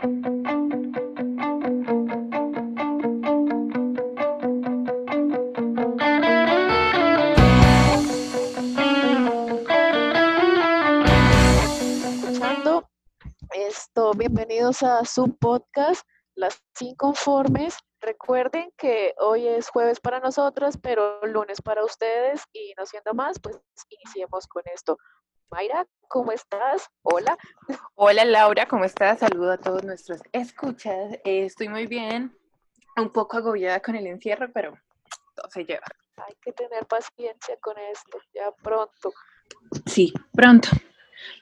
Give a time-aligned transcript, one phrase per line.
[0.00, 0.08] Esto,
[14.16, 17.76] bienvenidos a su podcast, Las Inconformes.
[18.00, 23.38] Recuerden que hoy es jueves para nosotras, pero lunes para ustedes y no siendo más,
[23.38, 23.60] pues
[23.90, 24.96] iniciemos con esto.
[25.50, 26.88] Mayra, ¿cómo estás?
[27.02, 27.36] Hola.
[27.96, 29.18] Hola Laura, ¿cómo estás?
[29.18, 31.14] Saludo a todos nuestros escuchas.
[31.24, 32.32] Eh, estoy muy bien,
[32.96, 34.78] un poco agobiada con el encierro, pero
[35.34, 35.86] todo se lleva.
[36.18, 39.12] Hay que tener paciencia con esto, ya pronto.
[39.86, 40.68] Sí, pronto.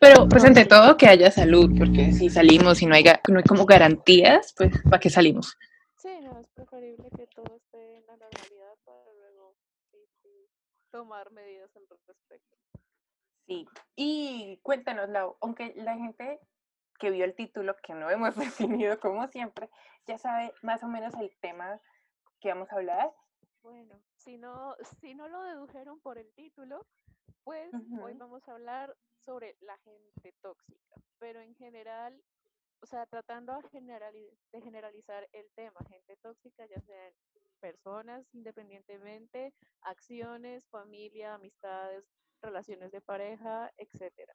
[0.01, 3.45] Pero pues ante todo que haya salud, porque si salimos y no hay, no hay
[3.45, 5.55] como garantías, pues ¿para qué salimos?
[5.99, 9.55] Sí, no, es preferible que todo esté en la normalidad para luego
[10.91, 12.57] tomar medidas al respecto.
[13.49, 13.67] Sí,
[13.97, 16.39] y cuéntanos, Lau, aunque la gente
[16.99, 19.71] que vio el título, que no hemos definido como siempre,
[20.07, 21.81] ya sabe más o menos el tema
[22.41, 23.11] que vamos a hablar.
[23.63, 26.87] Bueno, si no, si no lo dedujeron por el título,
[27.43, 27.73] pues
[28.03, 32.23] hoy vamos a hablar sobre la gente tóxica, pero en general,
[32.83, 37.13] o sea, tratando de generalizar el tema, gente tóxica, ya sean
[37.61, 42.05] personas independientemente, acciones, familia, amistades,
[42.43, 44.35] relaciones de pareja, etcétera.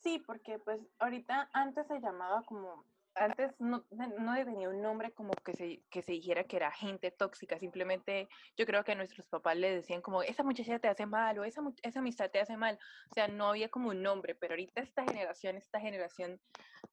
[0.00, 5.32] Sí, porque pues ahorita antes se llamaba como, antes no, no tenía un nombre como
[5.44, 9.26] que se, que se dijera que era gente tóxica, simplemente yo creo que a nuestros
[9.26, 12.56] papás le decían como, esa muchacha te hace mal o esa, esa amistad te hace
[12.56, 12.78] mal,
[13.10, 16.40] o sea, no había como un nombre, pero ahorita esta generación, esta generación,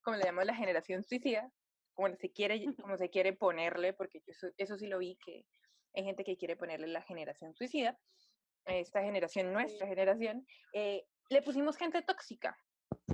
[0.01, 1.51] como le llamamos la generación suicida,
[1.93, 5.45] como se quiere, como se quiere ponerle, porque eso, eso sí lo vi que
[5.93, 7.97] hay gente que quiere ponerle la generación suicida,
[8.65, 12.57] esta generación, nuestra generación, eh, le pusimos gente tóxica.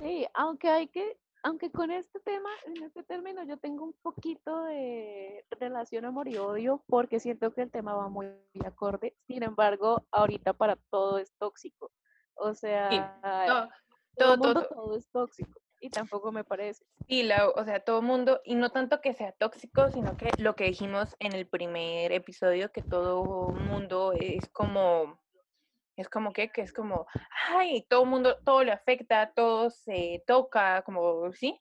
[0.00, 4.64] Sí, aunque hay que, aunque con este tema, en este término, yo tengo un poquito
[4.64, 8.28] de relación amor y odio porque siento que el tema va muy
[8.64, 9.16] acorde.
[9.26, 11.90] Sin embargo, ahorita para todo es tóxico.
[12.34, 13.70] O sea,
[14.16, 16.86] todo, todo, todo, es tóxico y tampoco me parece.
[17.08, 20.54] Y la, o sea, todo mundo, y no tanto que sea tóxico, sino que lo
[20.54, 25.20] que dijimos en el primer episodio, que todo mundo es como
[25.96, 27.06] es como que, que es como,
[27.48, 31.58] ay, todo el mundo, todo le afecta, todo se toca, como, ¿sí?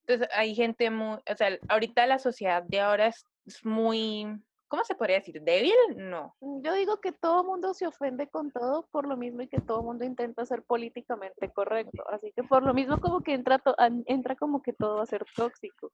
[0.00, 3.24] Entonces hay gente muy, o sea, ahorita la sociedad de ahora es,
[3.64, 4.26] muy,
[4.68, 5.40] ¿cómo se podría decir?
[5.42, 5.74] ¿Débil?
[5.96, 6.36] No.
[6.40, 9.48] Mm, yo digo que todo el mundo se ofende con todo por lo mismo y
[9.48, 12.04] que todo el mundo intenta ser políticamente correcto.
[12.10, 13.60] Así que por lo mismo como que entra,
[14.06, 15.90] entra como que todo va a ser tóxico.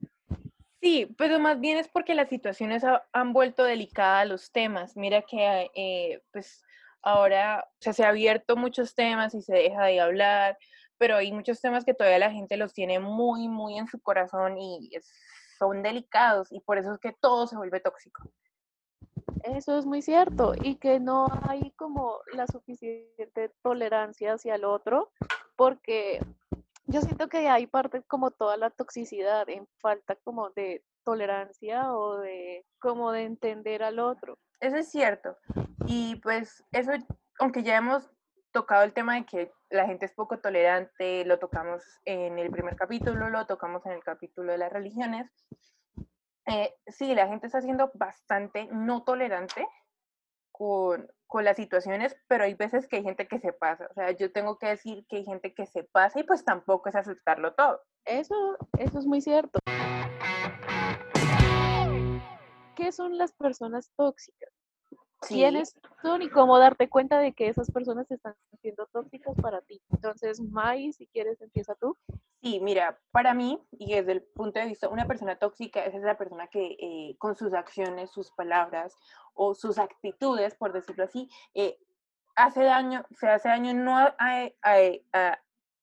[0.83, 2.83] Sí, pero más bien es porque las situaciones
[3.13, 4.97] han vuelto delicadas los temas.
[4.97, 6.66] Mira que, eh, pues,
[7.07, 10.59] ahora se ha abierto muchos temas y se deja de hablar,
[10.99, 14.59] pero hay muchos temas que todavía la gente los tiene muy, muy en su corazón
[14.59, 14.91] y
[15.57, 18.29] son delicados y por eso es que todo se vuelve tóxico.
[19.45, 25.13] Eso es muy cierto y que no hay como la suficiente tolerancia hacia el otro
[25.55, 26.21] porque
[26.87, 32.19] yo siento que hay parte como toda la toxicidad en falta como de tolerancia o
[32.19, 34.39] de como de entender al otro.
[34.61, 35.39] Eso es cierto.
[35.87, 36.91] Y pues eso,
[37.39, 38.11] aunque ya hemos
[38.53, 42.75] tocado el tema de que la gente es poco tolerante, lo tocamos en el primer
[42.75, 45.31] capítulo, lo tocamos en el capítulo de las religiones,
[46.47, 49.67] eh, sí, la gente está siendo bastante no tolerante
[50.53, 53.89] con, con, las situaciones, pero hay veces que hay gente que se pasa.
[53.91, 56.89] O sea, yo tengo que decir que hay gente que se pasa y pues tampoco
[56.89, 57.83] es aceptarlo todo.
[58.05, 59.59] Eso, eso es muy cierto.
[62.75, 64.51] ¿Qué son las personas tóxicas?
[65.21, 69.81] ¿Quiénes son y cómo darte cuenta de que esas personas están siendo tóxicas para ti?
[69.91, 71.97] Entonces, Mai, si quieres, empieza tú.
[72.43, 76.17] Sí, mira, para mí, y desde el punto de vista, una persona tóxica es esa
[76.17, 78.97] persona que eh, con sus acciones, sus palabras
[79.35, 81.79] o sus actitudes, por decirlo así, eh,
[82.37, 85.39] hace daño, se hace daño no a, a,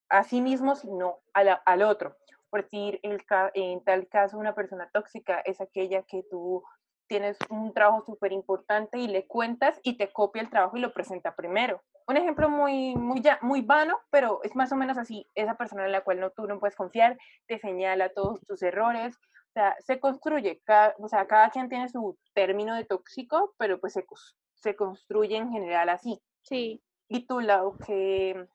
[0.10, 2.16] a, sí mismo, sino al otro.
[2.54, 3.20] Por decir, el,
[3.56, 6.64] en tal caso, una persona tóxica es aquella que tú
[7.08, 10.94] tienes un trabajo súper importante y le cuentas y te copia el trabajo y lo
[10.94, 11.82] presenta primero.
[12.08, 15.28] Un ejemplo muy, muy, ya, muy vano, pero es más o menos así.
[15.34, 17.18] Esa persona en la cual no, tú no puedes confiar
[17.48, 19.16] te señala todos tus errores.
[19.16, 23.80] O sea, se construye, cada, o sea, cada quien tiene su término de tóxico, pero
[23.80, 24.06] pues se,
[24.54, 26.22] se construye en general así.
[26.44, 26.84] Sí.
[27.08, 28.46] ¿Y tú, Lau, qué,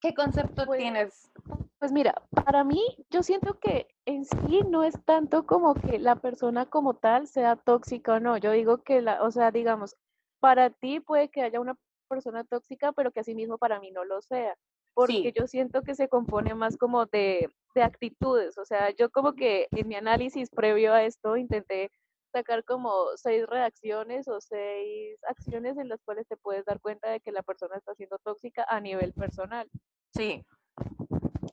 [0.00, 1.30] qué concepto pues tienes
[1.78, 2.14] pues mira,
[2.44, 2.80] para mí
[3.10, 7.56] yo siento que en sí no es tanto como que la persona como tal sea
[7.56, 8.36] tóxica o no.
[8.38, 9.94] Yo digo que la, o sea, digamos,
[10.40, 11.76] para ti puede que haya una
[12.08, 14.56] persona tóxica, pero que asimismo para mí no lo sea.
[14.94, 18.56] Porque yo siento que se compone más como de, de actitudes.
[18.56, 21.90] O sea, yo como que en mi análisis previo a esto intenté
[22.32, 27.20] sacar como seis reacciones o seis acciones en las cuales te puedes dar cuenta de
[27.20, 29.68] que la persona está siendo tóxica a nivel personal.
[30.14, 30.42] Sí.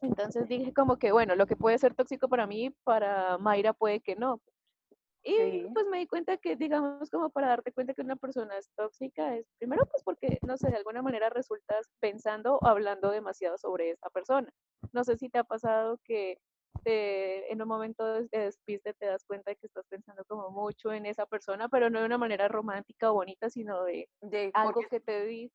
[0.04, 4.02] Entonces dije como que, bueno, lo que puede ser tóxico para mí, para Mayra puede
[4.02, 4.42] que no.
[5.26, 8.70] Y pues me di cuenta que, digamos, como para darte cuenta que una persona es
[8.76, 13.58] tóxica, es primero pues porque, no sé, de alguna manera resultas pensando o hablando demasiado
[13.58, 14.52] sobre esa persona.
[14.92, 16.40] No sé si te ha pasado que
[16.86, 21.06] en un momento de despiste te das cuenta de que estás pensando como mucho en
[21.06, 25.00] esa persona, pero no de una manera romántica o bonita, sino de, de algo que
[25.00, 25.54] te dijo.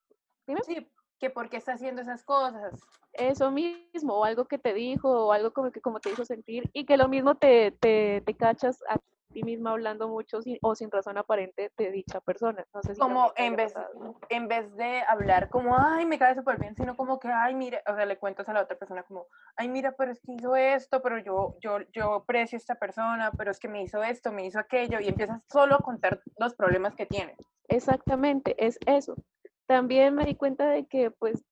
[0.63, 2.75] Sí, que por qué está haciendo esas cosas.
[3.13, 6.71] Eso mismo, o algo que te dijo, o algo como que como te hizo sentir,
[6.73, 8.99] y que lo mismo te, te, te cachas a
[9.33, 12.67] ti misma hablando mucho o sin razón aparente de dicha persona.
[12.73, 13.75] No sé si como en vez,
[14.29, 17.83] en vez de hablar como, ay, me cae súper bien, sino como que, ay, mira,
[17.87, 19.27] o sea, le cuentas a la otra persona como,
[19.57, 23.33] ay, mira, pero es que hizo esto, pero yo, yo, yo aprecio a esta persona,
[23.37, 26.55] pero es que me hizo esto, me hizo aquello, y empiezas solo a contar los
[26.55, 27.37] problemas que tiene.
[27.69, 29.15] Exactamente, es eso.
[29.69, 31.45] También me di cuenta de que, pues,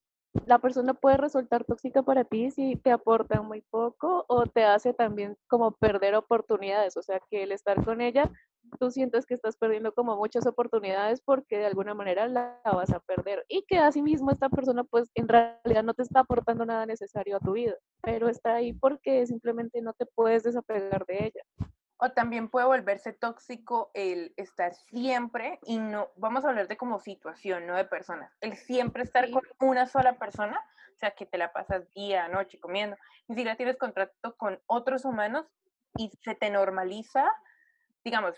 [0.47, 4.95] la persona puede resultar tóxica para ti si te aporta muy poco o te hace
[4.95, 8.31] también como perder oportunidades, o sea, que el estar con ella,
[8.81, 13.01] tú sientes que estás perdiendo como muchas oportunidades porque de alguna manera la vas a
[13.01, 17.37] perder y que asimismo esta persona pues en realidad no te está aportando nada necesario
[17.37, 21.43] a tu vida, pero está ahí porque simplemente no te puedes desapegar de ella.
[21.99, 27.01] O también puede volverse tóxico el estar siempre, y no, vamos a hablar de como
[27.01, 30.61] situación, no de personas, el siempre estar con una sola persona,
[30.95, 32.97] o sea, que te la pasas día, noche comiendo,
[33.29, 35.47] ni siquiera tienes contrato con otros humanos
[35.97, 37.33] y se te normaliza,
[38.05, 38.37] digamos,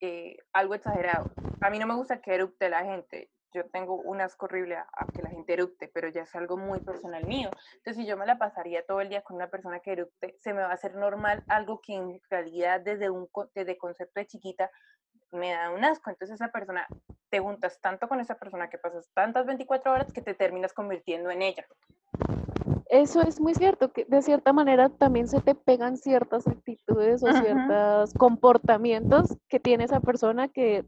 [0.00, 1.32] eh, algo exagerado.
[1.60, 4.86] A mí no me gusta que erupte la gente yo tengo un asco horrible a,
[5.14, 7.50] que la gente erupte, pero ya es algo muy personal mío.
[7.76, 10.52] Entonces, si yo me la pasaría todo el día con una persona que erupte, se
[10.52, 14.70] me va a hacer normal algo que en realidad desde un desde concepto de chiquita
[15.30, 16.10] me da un asco.
[16.10, 16.86] Entonces, esa persona,
[17.30, 21.30] te juntas tanto con esa persona que pasas tantas 24 horas que te terminas convirtiendo
[21.30, 21.66] en ella.
[22.92, 27.32] Eso es muy cierto, que de cierta manera también se te pegan ciertas actitudes o
[27.32, 30.84] ciertos comportamientos que tiene esa persona que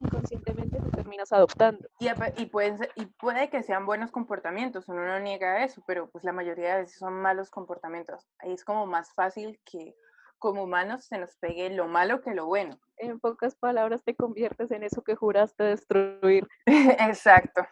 [0.00, 1.88] inconscientemente te terminas adoptando.
[1.98, 6.24] Y, y, pueden y puede que sean buenos comportamientos, uno no niega eso, pero pues
[6.24, 8.26] la mayoría de veces son malos comportamientos.
[8.38, 9.94] Ahí es como más fácil que
[10.38, 12.80] como humanos se nos pegue lo malo que lo bueno.
[12.96, 16.48] En pocas palabras te conviertes en eso que juraste destruir.
[16.66, 17.62] Exacto.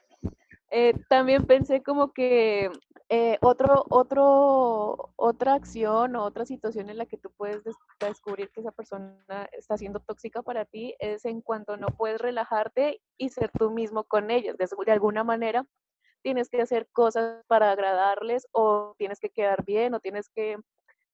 [0.70, 2.70] Eh, también pensé como que
[3.10, 7.62] eh, otro, otro, otra acción o otra situación en la que tú puedes
[8.00, 13.00] descubrir que esa persona está siendo tóxica para ti es en cuanto no puedes relajarte
[13.16, 14.58] y ser tú mismo con ellas.
[14.58, 15.66] De, de alguna manera
[16.22, 20.58] tienes que hacer cosas para agradarles o tienes que quedar bien o tienes que,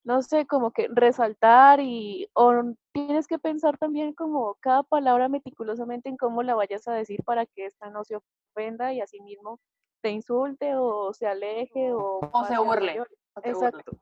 [0.02, 6.08] no sé, como que resaltar y o tienes que pensar también como cada palabra meticulosamente
[6.08, 9.60] en cómo la vayas a decir para que esta no se ofenda y así mismo
[10.04, 13.02] te insulte o se aleje o, o se burle.
[13.42, 13.92] Exacto.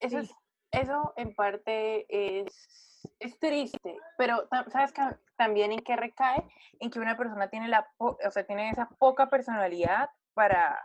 [0.00, 0.34] Eso, es,
[0.70, 5.02] eso en parte es, es triste, pero ¿sabes que
[5.36, 6.42] también en qué recae?
[6.80, 10.82] En que una persona tiene, la, o sea, tiene esa poca personalidad para,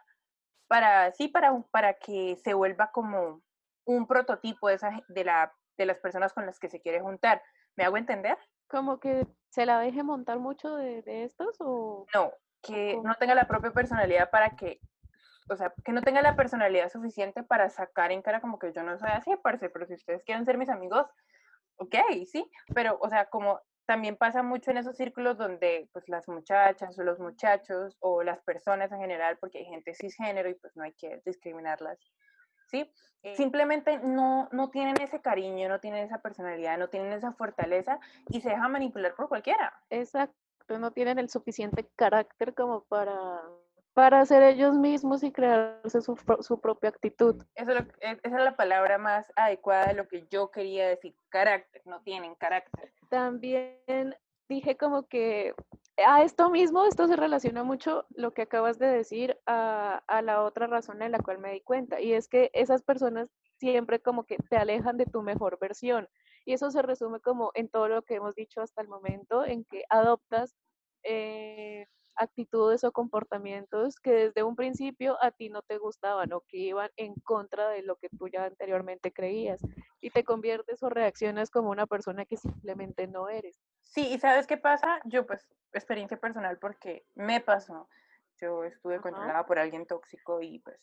[0.68, 3.42] para, sí, para, para que se vuelva como
[3.86, 7.42] un prototipo de, esa, de, la, de las personas con las que se quiere juntar.
[7.78, 8.38] ¿Me hago entender?
[8.68, 12.06] Como que se la deje montar mucho de, de estos o...
[12.14, 12.34] No,
[12.64, 14.80] que no tenga la propia personalidad para que,
[15.50, 18.82] o sea, que no tenga la personalidad suficiente para sacar en cara como que yo
[18.84, 21.06] no soy así, parce, pero si ustedes quieren ser mis amigos,
[21.76, 26.30] ok, sí, pero, o sea, como también pasa mucho en esos círculos donde pues las
[26.30, 30.76] muchachas o los muchachos o las personas en general, porque hay gente cisgénero y pues
[30.78, 32.00] no hay que discriminarlas,
[32.68, 32.90] ¿sí?
[33.24, 33.36] Eh.
[33.36, 38.40] Simplemente no, no tienen ese cariño, no tienen esa personalidad, no tienen esa fortaleza y
[38.40, 39.74] se dejan manipular por cualquiera.
[39.90, 43.42] Exacto no tienen el suficiente carácter como para,
[43.94, 47.44] para ser ellos mismos y crearse su, su propia actitud.
[47.56, 51.16] Eso es e, esa es la palabra más adecuada de lo que yo quería decir,
[51.30, 52.94] carácter, no tienen carácter.
[53.10, 54.16] También
[54.50, 55.54] dije como que
[56.06, 60.44] a esto mismo, esto se relaciona mucho lo que acabas de decir a, a la
[60.44, 64.26] otra razón en la cual me di cuenta, y es que esas personas siempre como
[64.26, 66.10] que te alejan de tu mejor versión.
[66.46, 69.64] Y eso se resume como en todo lo que hemos dicho hasta el momento, en
[69.66, 70.56] que adoptas
[71.04, 71.86] eh,
[72.16, 76.90] actitudes o comportamientos que desde un principio a ti no te gustaban o que iban
[76.96, 79.62] en contra de lo que tú ya anteriormente creías
[80.00, 83.60] y te conviertes o reaccionas como una persona que simplemente no eres.
[83.82, 85.00] Sí, y ¿sabes qué pasa?
[85.06, 87.90] Yo pues experiencia personal porque me pasó.
[88.40, 90.80] Yo estuve controlada por alguien tóxico y pues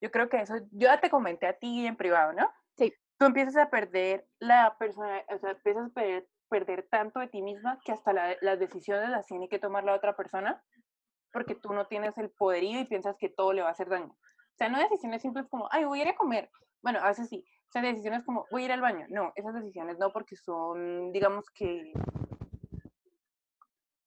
[0.00, 2.50] yo creo que eso, yo ya te comenté a ti en privado, ¿no?
[3.20, 7.42] Tú empiezas a perder la persona, o sea, empiezas a perder, perder tanto de ti
[7.42, 10.64] misma que hasta las decisiones las tiene que tomar la otra persona
[11.30, 14.06] porque tú no tienes el poderío y piensas que todo le va a hacer daño.
[14.06, 16.50] O sea, no decisiones simples como, ay, voy a ir a comer.
[16.80, 17.44] Bueno, a veces sí.
[17.68, 19.04] O sea, decisiones como, voy a ir al baño.
[19.10, 21.92] No, esas decisiones no, porque son, digamos que,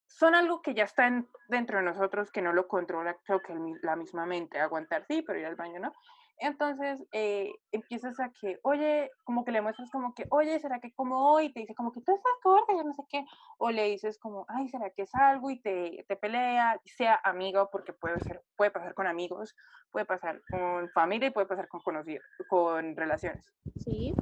[0.08, 1.08] son algo que ya está
[1.50, 3.54] dentro de nosotros, que no lo controla, creo que
[3.84, 4.60] la misma mente.
[4.60, 5.94] Aguantar sí, pero ir al baño no.
[6.40, 10.92] Entonces eh, empiezas a que, oye, como que le muestras como que, oye, ¿será que
[10.94, 11.54] como hoy?
[11.54, 13.26] Te dice como que tú estás corta, yo no sé qué.
[13.58, 15.50] O le dices como, ay, ¿será que es algo?
[15.52, 19.56] Y te, te pelea, sea amigo, porque puede, ser, puede pasar con amigos,
[19.92, 23.54] puede pasar con familia y puede pasar con conocidos, con relaciones.
[23.84, 24.14] Sí.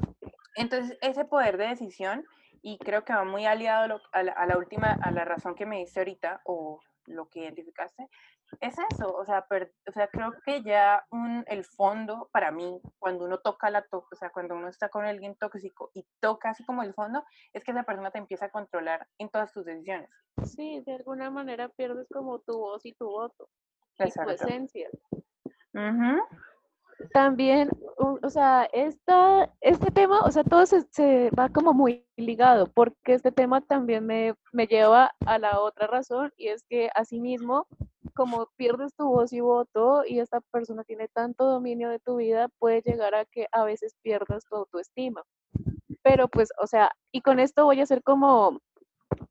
[0.55, 2.25] Entonces, ese poder de decisión,
[2.61, 5.65] y creo que va muy aliado a la, a la última, a la razón que
[5.65, 8.07] me diste ahorita, o lo que identificaste,
[8.59, 13.25] es eso, o sea, o sea creo que ya un, el fondo para mí, cuando
[13.25, 16.65] uno toca la to o sea, cuando uno está con alguien tóxico y toca así
[16.65, 20.09] como el fondo, es que esa persona te empieza a controlar en todas tus decisiones.
[20.43, 23.49] Sí, de alguna manera pierdes como tu voz y tu voto,
[23.99, 24.89] y tu esencia.
[27.13, 32.67] También, o sea, esta, este tema, o sea, todo se, se, va como muy ligado,
[32.73, 37.67] porque este tema también me, me lleva a la otra razón, y es que asimismo
[38.13, 42.49] como pierdes tu voz y voto y esta persona tiene tanto dominio de tu vida,
[42.59, 45.23] puede llegar a que a veces pierdas tu autoestima.
[46.03, 48.59] Pero pues, o sea, y con esto voy a hacer como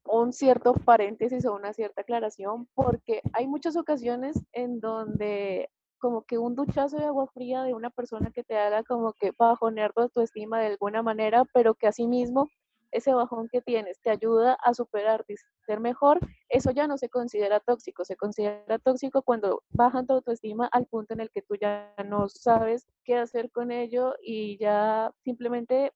[0.05, 5.69] un cierto paréntesis o una cierta aclaración, porque hay muchas ocasiones en donde
[6.01, 9.33] como que un duchazo de agua fría de una persona que te haga como que
[9.39, 12.49] bajonear tu autoestima de alguna manera, pero que asimismo
[12.93, 17.09] ese bajón que tienes te ayuda a superarte y ser mejor, eso ya no se
[17.09, 18.05] considera tóxico.
[18.05, 22.29] Se considera tóxico cuando bajan tu autoestima al punto en el que tú ya no
[22.29, 25.93] sabes qué hacer con ello y ya simplemente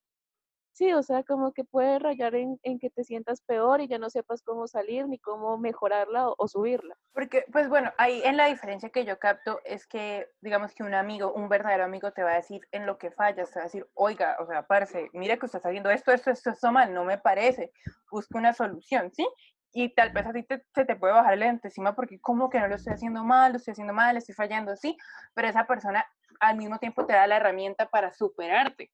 [0.75, 4.11] Sí, o sea, como que puede rayar en, que te sientas peor y ya no
[4.11, 6.97] sepas cómo salir ni cómo mejorarla o, subirla.
[7.13, 10.93] Porque, pues bueno, ahí en la diferencia que yo capto es que, digamos que un
[10.95, 13.67] amigo, un verdadero amigo te va a decir en lo que fallas, te va a
[13.67, 16.93] decir, oiga, o sea, parce, mira que usted está haciendo esto, esto, esto, esto mal,
[16.93, 17.71] no me parece,
[18.11, 19.29] busca una solución, ¿sí?
[19.73, 22.67] Y tal vez a ti se te puede bajar el encima porque como que no
[22.67, 24.97] lo estoy haciendo mal, lo estoy haciendo mal, estoy fallando, sí,
[25.35, 26.05] pero esa persona
[26.41, 28.91] al mismo tiempo te da la herramienta para superarte.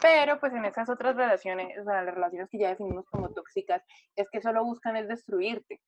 [0.00, 3.82] Pero pues en esas otras relaciones, o sea, las relaciones que ya definimos como tóxicas,
[4.16, 5.80] es que solo buscan es destruirte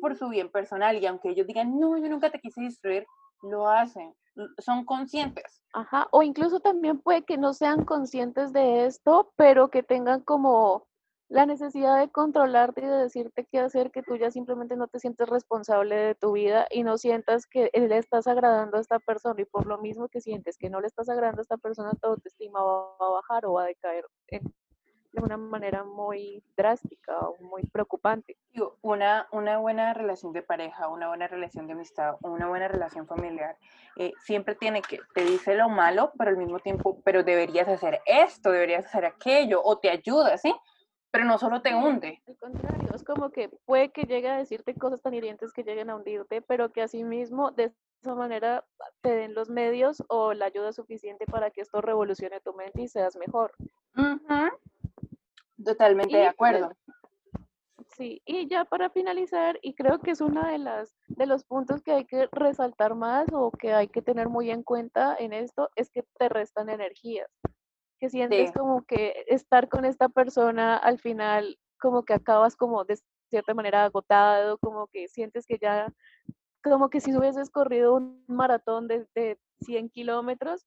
[0.00, 3.06] por su bien personal y aunque ellos digan, no, yo nunca te quise destruir,
[3.42, 4.14] lo hacen,
[4.58, 5.62] son conscientes.
[5.72, 10.87] Ajá, o incluso también puede que no sean conscientes de esto, pero que tengan como
[11.28, 14.98] la necesidad de controlarte y de decirte qué hacer, que tú ya simplemente no te
[14.98, 19.40] sientes responsable de tu vida y no sientas que le estás agradando a esta persona
[19.40, 22.08] y por lo mismo que sientes que no le estás agradando a esta persona, tu
[22.08, 24.06] autoestima va a bajar o va a decaer
[25.12, 28.36] de una manera muy drástica o muy preocupante.
[28.82, 33.56] Una, una buena relación de pareja, una buena relación de amistad, una buena relación familiar,
[33.96, 38.00] eh, siempre tiene que, te dice lo malo, pero al mismo tiempo, pero deberías hacer
[38.06, 40.54] esto, deberías hacer aquello, o te ayuda, ¿sí?
[41.10, 42.22] Pero no solo te hunde.
[42.26, 45.90] Al contrario, es como que puede que llegue a decirte cosas tan hirientes que lleguen
[45.90, 47.72] a hundirte, pero que asimismo de
[48.02, 48.64] esa manera
[49.00, 52.88] te den los medios o la ayuda suficiente para que esto revolucione tu mente y
[52.88, 53.52] seas mejor.
[55.64, 56.72] Totalmente de acuerdo.
[57.96, 61.82] Sí, y ya para finalizar, y creo que es uno de las de los puntos
[61.82, 65.70] que hay que resaltar más o que hay que tener muy en cuenta en esto
[65.74, 67.28] es que te restan energías
[67.98, 72.98] que sientes como que estar con esta persona al final como que acabas como de
[73.30, 75.92] cierta manera agotado, como que sientes que ya,
[76.62, 80.66] como que si hubieses corrido un maratón de, de 100 kilómetros,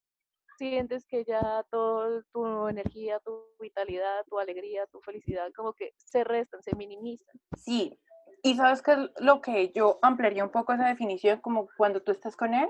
[0.57, 6.23] sientes que ya toda tu energía, tu vitalidad, tu alegría, tu felicidad, como que se
[6.23, 7.35] restan, se minimizan.
[7.57, 7.99] Sí,
[8.43, 12.35] y sabes que lo que yo ampliaría un poco esa definición, como cuando tú estás
[12.35, 12.69] con él,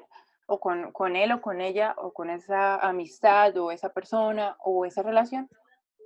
[0.51, 4.85] o con, con él o con ella o con esa amistad o esa persona o
[4.85, 5.49] esa relación,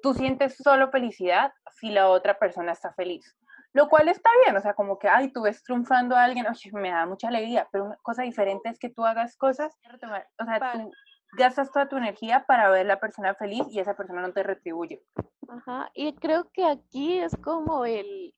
[0.03, 3.35] tú sientes solo felicidad si la otra persona está feliz.
[3.73, 6.71] Lo cual está bien, o sea, como que, ay, tú ves triunfando a alguien, oye,
[6.73, 9.75] me da mucha alegría, pero una cosa diferente es que tú hagas cosas,
[10.39, 10.91] o sea, tú
[11.35, 14.43] gastas toda tu energía para ver a la persona feliz y esa persona no te
[14.43, 15.01] retribuye.
[15.49, 18.35] Ajá, y creo que aquí es como el,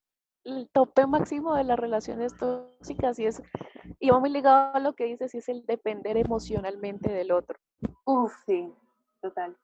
[0.48, 3.44] el tope máximo de las relaciones tóxicas y es,
[4.00, 7.60] y va muy ligado a lo que dices, y es el depender emocionalmente del otro.
[8.06, 8.74] Uf, sí,
[9.22, 9.58] total.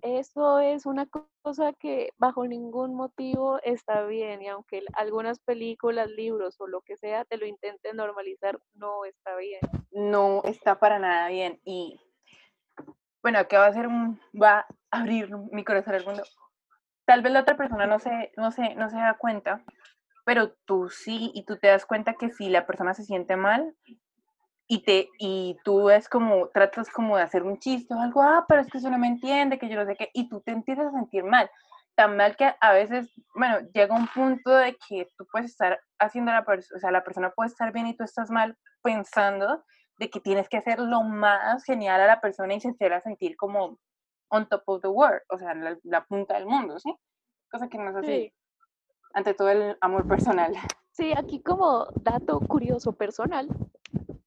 [0.00, 1.06] Eso es una
[1.42, 6.96] cosa que bajo ningún motivo está bien y aunque algunas películas, libros o lo que
[6.96, 9.60] sea te lo intenten normalizar, no está bien.
[9.90, 12.00] No está para nada bien y
[13.22, 16.22] bueno, que va a ser un, va a abrir mi corazón al mundo.
[17.04, 19.62] Tal vez la otra persona no se, no se, no se da cuenta,
[20.24, 23.74] pero tú sí, y tú te das cuenta que si la persona se siente mal
[24.68, 28.44] y, te, y tú es como, tratas como de hacer un chiste o algo, ah,
[28.48, 30.52] pero es que eso no me entiende, que yo no sé qué, y tú te
[30.52, 31.50] empiezas a sentir mal.
[31.94, 36.32] Tan mal que a veces, bueno, llega un punto de que tú puedes estar haciendo
[36.32, 39.62] la persona, o sea, la persona puede estar bien y tú estás mal pensando
[39.98, 43.36] de que tienes que hacer lo más genial a la persona y se a sentir
[43.36, 43.78] como
[44.30, 46.94] on top of the world, o sea, la, la punta del mundo, ¿sí?
[47.50, 48.32] Cosa que no es así.
[49.14, 50.52] Ante todo el amor personal.
[50.92, 53.48] Sí, aquí como dato curioso personal,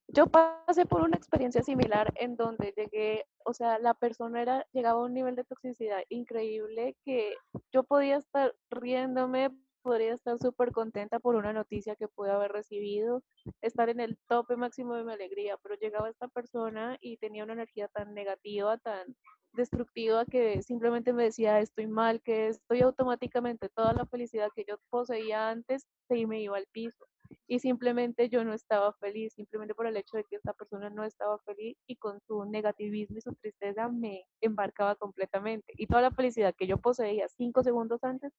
[0.07, 5.01] yo pasé por una experiencia similar en donde llegué, o sea, la persona era, llegaba
[5.01, 7.33] a un nivel de toxicidad increíble que
[7.73, 9.51] yo podía estar riéndome,
[9.85, 13.21] podría estar súper contenta por una noticia que pude haber recibido,
[13.61, 17.53] estar en el tope máximo de mi alegría, pero llegaba esta persona y tenía una
[17.53, 19.15] energía tan negativa, tan
[19.53, 24.77] destructiva que simplemente me decía estoy mal, que estoy automáticamente toda la felicidad que yo
[24.89, 27.05] poseía antes se me iba al piso
[27.47, 31.03] y simplemente yo no estaba feliz, simplemente por el hecho de que esta persona no
[31.03, 35.73] estaba feliz y con su negativismo y su tristeza me embarcaba completamente.
[35.77, 38.33] Y toda la felicidad que yo poseía cinco segundos antes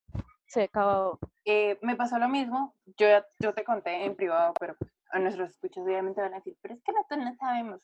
[0.46, 1.18] se acabó.
[1.44, 3.06] Eh, me pasó lo mismo, yo,
[3.40, 4.76] yo te conté en privado, pero
[5.10, 7.80] a nuestros escuchos obviamente van a decir, pero es que nosotros no sabemos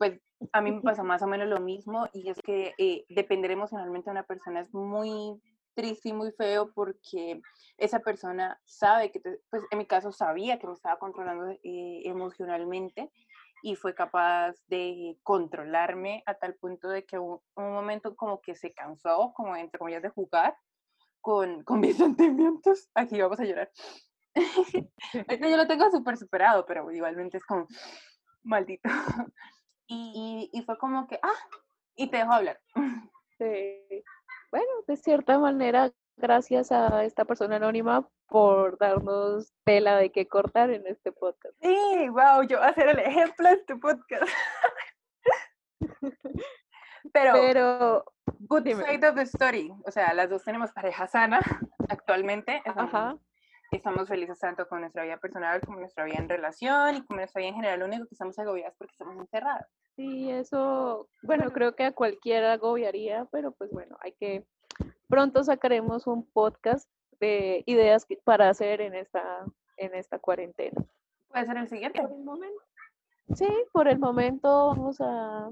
[0.00, 0.18] pues
[0.54, 4.08] a mí me pasó más o menos lo mismo y es que eh, depender emocionalmente
[4.08, 5.38] de una persona es muy
[5.74, 7.40] triste y muy feo porque
[7.76, 13.10] esa persona sabe que, pues en mi caso sabía que me estaba controlando eh, emocionalmente
[13.62, 18.54] y fue capaz de controlarme a tal punto de que un, un momento como que
[18.54, 20.56] se cansó, como entre comillas, de jugar
[21.20, 22.88] con, con mis sentimientos.
[22.94, 23.70] Aquí vamos a llorar.
[25.40, 27.66] yo lo tengo súper superado, pero igualmente es como
[28.42, 28.88] maldito.
[29.86, 31.48] Y, y, fue como que, ah,
[31.96, 32.60] y te dejo hablar.
[33.38, 33.89] Sí.
[34.50, 40.70] Bueno, de cierta manera, gracias a esta persona anónima por darnos tela de qué cortar
[40.70, 41.54] en este podcast.
[41.62, 44.24] Sí, wow, yo voy a ser el ejemplo de este podcast.
[47.12, 48.04] Pero, Pero
[48.40, 49.72] good side of the story.
[49.84, 51.40] O sea, las dos tenemos pareja sana
[51.88, 52.62] actualmente.
[52.64, 53.16] Ajá
[53.76, 57.40] estamos felices tanto con nuestra vida personal como nuestra vida en relación y con nuestra
[57.40, 57.80] vida en general.
[57.80, 59.66] Lo único que estamos agobiadas porque estamos encerradas.
[59.96, 64.44] Sí, eso, bueno, creo que a cualquiera agobiaría, pero pues bueno, hay que,
[65.08, 69.44] pronto sacaremos un podcast de ideas para hacer en esta,
[69.76, 70.84] en esta cuarentena.
[71.28, 72.00] Puede ser el siguiente.
[72.00, 72.62] Por el momento.
[73.34, 75.50] Sí, por el momento vamos a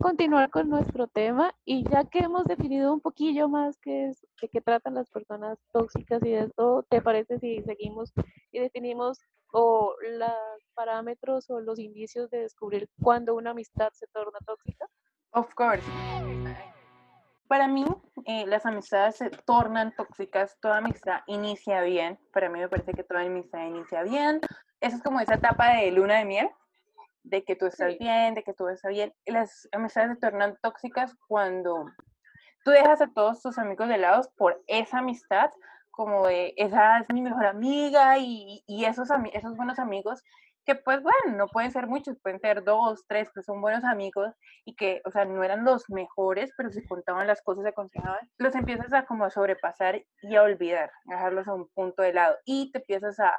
[0.00, 4.48] continuar con nuestro tema y ya que hemos definido un poquillo más qué es, de
[4.48, 8.12] qué tratan las personas tóxicas y esto, ¿te parece si seguimos
[8.52, 9.20] y definimos
[9.52, 14.86] o los parámetros o los indicios de descubrir cuándo una amistad se torna tóxica?
[15.32, 15.84] Of course.
[17.48, 17.84] Para mí,
[18.24, 23.04] eh, las amistades se tornan tóxicas, toda amistad inicia bien, para mí me parece que
[23.04, 24.40] toda amistad inicia bien,
[24.80, 26.50] eso es como esa etapa de luna de miel,
[27.22, 29.12] de que tú estás bien, de que todo está bien.
[29.26, 31.86] Las amistades se tornan tóxicas cuando
[32.64, 35.50] tú dejas a todos tus amigos de lado por esa amistad,
[35.96, 40.22] como de, esa es mi mejor amiga y, y esos, esos buenos amigos
[40.66, 44.34] que pues bueno, no pueden ser muchos, pueden ser dos, tres, que son buenos amigos
[44.64, 48.28] y que, o sea, no eran los mejores, pero si contaban las cosas, se aconsejaban,
[48.38, 52.12] los empiezas a como a sobrepasar y a olvidar, a dejarlos a un punto de
[52.12, 53.32] lado y te empiezas a,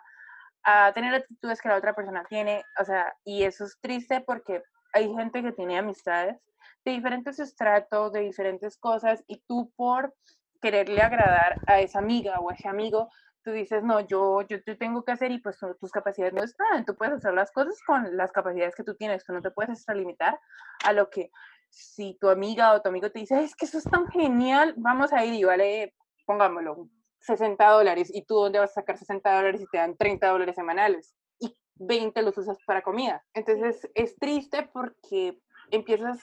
[0.63, 4.63] a tener actitudes que la otra persona tiene, o sea, y eso es triste porque
[4.93, 6.38] hay gente que tiene amistades
[6.86, 10.15] de diferentes estratos, de diferentes cosas, y tú por
[10.60, 13.10] quererle agradar a esa amiga o a ese amigo,
[13.43, 16.86] tú dices, no, yo, yo te tengo que hacer y pues tus capacidades no están,
[16.86, 19.72] tú puedes hacer las cosas con las capacidades que tú tienes, tú no te puedes
[19.72, 20.39] extralimitar
[20.84, 21.32] a lo que
[21.70, 25.13] si tu amiga o tu amigo te dice, es que eso es tan genial, vamos
[25.13, 26.89] a ir y vale, pongámoslo,
[27.20, 30.56] 60 dólares y tú dónde vas a sacar 60 dólares y te dan 30 dólares
[30.56, 33.24] semanales y 20 los usas para comida.
[33.34, 35.39] Entonces es triste porque
[35.72, 36.20] empiezas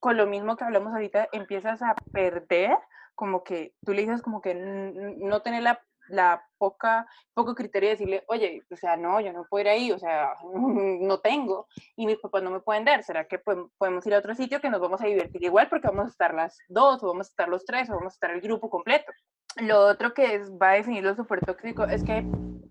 [0.00, 2.76] con lo mismo que hablamos ahorita, empiezas a perder,
[3.16, 7.94] como que tú le dices como que no tener la, la poca, poco criterio de
[7.94, 12.06] decirle, oye, o sea, no, yo no puedo ir ahí, o sea, no tengo, y
[12.06, 14.80] mis papás no me pueden dar, ¿será que podemos ir a otro sitio que nos
[14.80, 17.64] vamos a divertir igual porque vamos a estar las dos, o vamos a estar los
[17.64, 19.12] tres, o vamos a estar el grupo completo?
[19.56, 22.26] Lo otro que es, va a definir lo súper tóxico es que,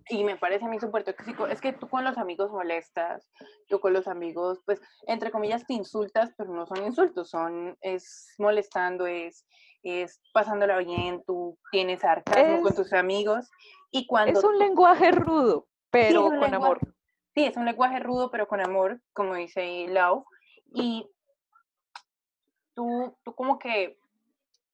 [0.10, 3.28] y me parece a mí súper tóxico, es que tú con los amigos molestas,
[3.68, 8.36] tú con los amigos, pues, entre comillas, te insultas, pero no son insultos, son, es
[8.38, 9.48] molestando, es,
[9.86, 13.50] es pasándola bien, tú tienes sarcasmo con tus amigos,
[13.92, 14.40] y cuando...
[14.40, 16.80] Es un lenguaje rudo, pero con amor.
[17.34, 20.26] Sí, es un lenguaje rudo, pero con amor, como dice Lau,
[20.74, 21.10] y
[22.74, 23.98] tú, tú como que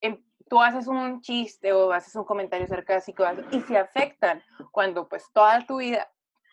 [0.02, 5.26] em, tú haces un chiste o haces un comentario sarcástico y se afectan cuando pues
[5.34, 6.12] toda tu vida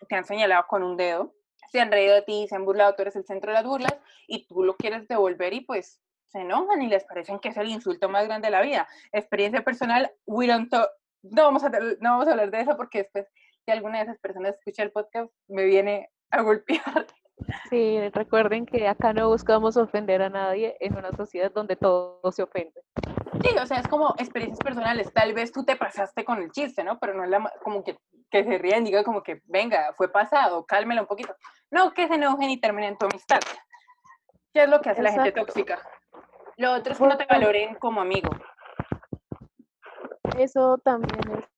[0.09, 1.35] te han señalado con un dedo,
[1.71, 3.99] se han reído de ti, se han burlado, tú eres el centro de las burlas
[4.27, 7.69] y tú lo quieres devolver y pues se enojan y les parecen que es el
[7.69, 8.89] insulto más grande de la vida.
[9.13, 10.73] Experiencia personal, we don't
[11.23, 13.27] no, vamos a, no vamos a hablar de eso porque después
[13.65, 17.07] si alguna de esas personas escucha el podcast me viene a golpear.
[17.71, 22.43] Sí, recuerden que acá no buscamos ofender a nadie en una sociedad donde todo se
[22.43, 22.83] ofende.
[23.43, 25.13] Sí, o sea, es como experiencias personales.
[25.13, 26.99] Tal vez tú te pasaste con el chiste, ¿no?
[26.99, 27.97] Pero no es la, como que,
[28.31, 31.35] que se ríen, diga como que, venga, fue pasado, cálmela un poquito.
[31.71, 33.41] No, que se enojen y terminen tu amistad.
[34.53, 35.81] ¿Qué es lo que hace la gente tóxica?
[36.59, 38.31] Lo otro es que no te valoren como amigo.
[40.37, 41.49] Eso también es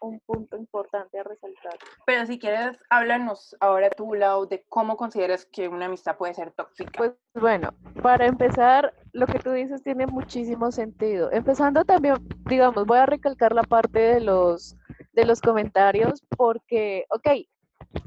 [0.00, 1.76] un punto importante a resaltar.
[2.06, 6.52] Pero si quieres, háblanos ahora tu lado de cómo consideras que una amistad puede ser
[6.52, 6.92] tóxica.
[6.96, 11.32] Pues bueno, para empezar, lo que tú dices tiene muchísimo sentido.
[11.32, 12.14] Empezando también,
[12.48, 14.76] digamos, voy a recalcar la parte de los,
[15.14, 17.28] de los comentarios porque, ok,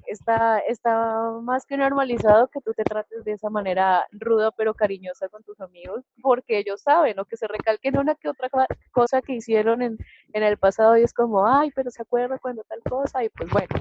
[0.07, 5.29] está, está más que normalizado que tú te trates de esa manera ruda pero cariñosa
[5.29, 8.49] con tus amigos, porque ellos saben o que se recalquen una que otra
[8.91, 9.97] cosa que hicieron en,
[10.33, 13.49] en el pasado y es como, ay, pero se acuerda cuando tal cosa y pues
[13.51, 13.75] bueno,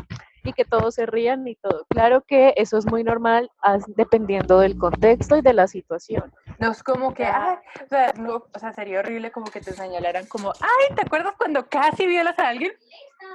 [0.46, 1.84] y que todos se rían y todo.
[1.88, 3.50] Claro que eso es muy normal
[3.88, 6.32] dependiendo del contexto y de la situación.
[6.58, 9.72] No es como que, ay, o sea, no, o sea, sería horrible como que te
[9.72, 12.72] señalaran como, ay, ¿te acuerdas cuando casi violas a alguien?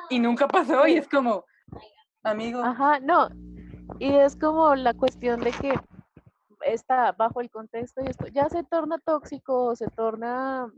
[0.10, 1.46] Y nunca pasó y es como,
[2.24, 2.62] amigo.
[2.64, 3.30] Ajá, no.
[4.00, 5.74] Y es como la cuestión de que
[6.66, 10.72] está bajo el contexto y esto ya se torna tóxico, se torna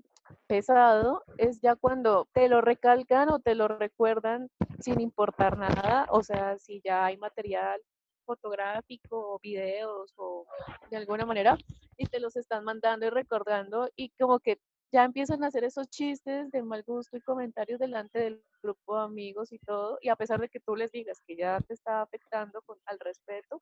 [0.47, 6.23] pesado, es ya cuando te lo recalcan o te lo recuerdan sin importar nada, o
[6.23, 7.81] sea, si ya hay material
[8.25, 10.45] fotográfico videos o
[10.89, 11.57] de alguna manera
[11.97, 14.59] y te los están mandando y recordando y como que
[14.93, 19.05] ya empiezan a hacer esos chistes de mal gusto y comentarios delante del grupo de
[19.05, 22.03] amigos y todo, y a pesar de que tú les digas que ya te está
[22.03, 23.59] afectando con, al respeto,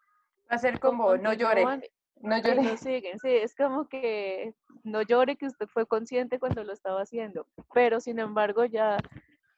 [0.51, 1.65] va a ser como no llore.
[2.17, 2.77] No llore.
[2.77, 7.47] siguen, sí, es como que no llore que usted fue consciente cuando lo estaba haciendo,
[7.73, 8.97] pero sin embargo ya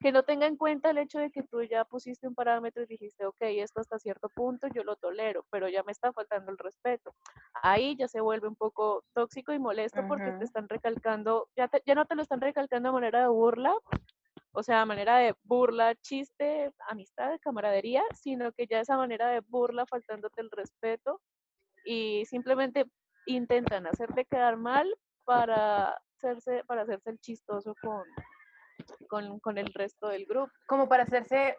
[0.03, 2.87] que no tenga en cuenta el hecho de que tú ya pusiste un parámetro y
[2.87, 6.57] dijiste, ok, esto hasta cierto punto yo lo tolero, pero ya me está faltando el
[6.57, 7.15] respeto.
[7.61, 11.95] Ahí ya se vuelve un poco tóxico y molesto porque te están recalcando, ya, ya
[11.95, 13.73] no te lo están recalcando de manera de burla,
[14.51, 19.39] o sea, de manera de burla, chiste, amistad, camaradería, sino que ya esa manera de
[19.39, 21.21] burla faltándote el respeto
[21.85, 22.87] y simplemente
[23.25, 28.03] intentan hacerte quedar mal para hacerse, para hacerse el chistoso con,
[29.07, 30.51] con, el resto del grupo.
[30.67, 31.57] Como para hacerse,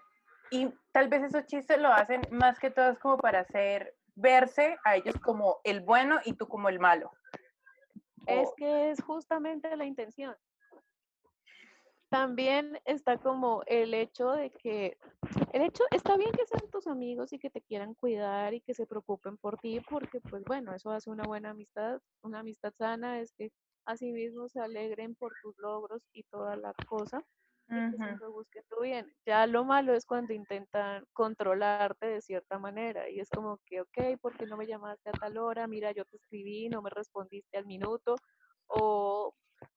[0.50, 4.96] y tal vez esos chistes lo hacen más que todo como para hacer verse a
[4.96, 7.10] ellos como el bueno y tú como el malo.
[8.26, 10.34] Es que es justamente la intención.
[12.08, 14.96] También está como el hecho de que,
[15.52, 18.72] el hecho, está bien que sean tus amigos y que te quieran cuidar y que
[18.72, 23.18] se preocupen por ti, porque pues bueno, eso hace una buena amistad, una amistad sana
[23.18, 23.50] es que
[23.86, 27.24] asimismo se alegren por tus logros y toda la cosa.
[27.68, 29.10] Y que busquen tu bien.
[29.24, 34.20] Ya lo malo es cuando intentan controlarte de cierta manera y es como que, ok,
[34.20, 35.66] ¿por qué no me llamaste a tal hora?
[35.66, 38.16] Mira, yo te escribí, no me respondiste al minuto
[38.66, 39.34] o,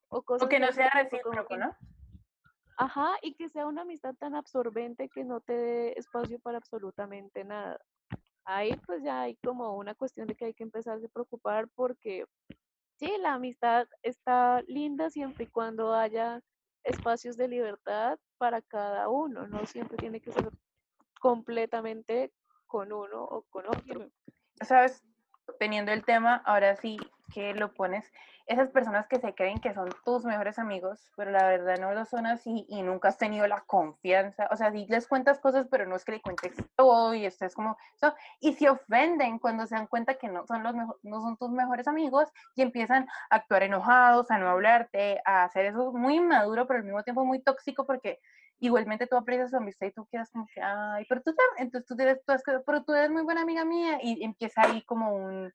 [0.09, 0.45] o cosas.
[0.45, 1.75] O que no sea recíproco, ¿no?
[2.77, 7.43] Ajá, y que sea una amistad tan absorbente que no te dé espacio para absolutamente
[7.43, 7.79] nada.
[8.45, 12.25] Ahí pues ya hay como una cuestión de que hay que empezarse a preocupar porque
[12.97, 16.41] sí, la amistad está linda siempre y cuando haya
[16.83, 20.49] espacios de libertad para cada uno, no siempre tiene que ser
[21.19, 22.31] completamente
[22.65, 24.09] con uno o con otro.
[24.61, 25.03] Sabes,
[25.59, 26.97] teniendo el tema, ahora sí
[27.33, 28.11] que lo pones,
[28.47, 32.05] esas personas que se creen que son tus mejores amigos, pero la verdad no lo
[32.05, 35.85] son así y nunca has tenido la confianza, o sea, si les cuentas cosas, pero
[35.85, 37.77] no es que le cuentes todo y esto es como
[38.39, 41.87] y se ofenden cuando se dan cuenta que no son, los no son tus mejores
[41.87, 46.79] amigos y empiezan a actuar enojados, a no hablarte, a hacer eso muy inmaduro, pero
[46.79, 48.19] al mismo tiempo muy tóxico porque
[48.59, 52.21] igualmente tú aprecias su amistad y tú quedas como ay, pero tú, entonces tú, eres,
[52.65, 55.53] pero tú eres muy buena amiga mía y empieza ahí como un,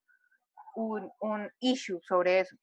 [0.74, 2.56] un, un issue sobre eso.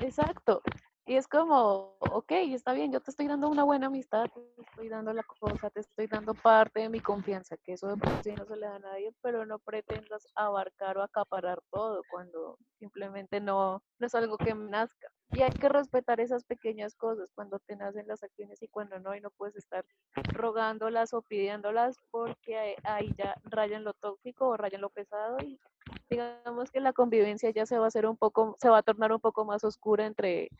[0.00, 0.62] Exacto.
[1.08, 4.88] Y es como, ok, está bien, yo te estoy dando una buena amistad, te estoy
[4.88, 8.32] dando la cosa, te estoy dando parte de mi confianza, que eso de por sí
[8.32, 13.40] no se le da a nadie, pero no pretendas abarcar o acaparar todo cuando simplemente
[13.40, 15.06] no, no es algo que nazca.
[15.30, 19.14] Y hay que respetar esas pequeñas cosas cuando te nacen las acciones y cuando no,
[19.14, 19.84] y no puedes estar
[20.32, 25.60] rogándolas o pidiéndolas porque ahí ya rayan lo tóxico o rayan lo pesado y
[26.08, 29.12] digamos que la convivencia ya se va a hacer un poco, se va a tornar
[29.12, 30.50] un poco más oscura entre,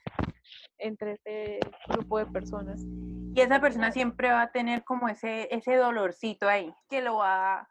[0.78, 2.82] entre este grupo de personas.
[2.84, 7.68] Y esa persona siempre va a tener como ese, ese dolorcito ahí, que lo va,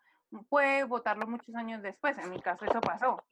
[0.49, 2.17] puede votarlo muchos años después.
[2.17, 3.23] En mi caso eso pasó.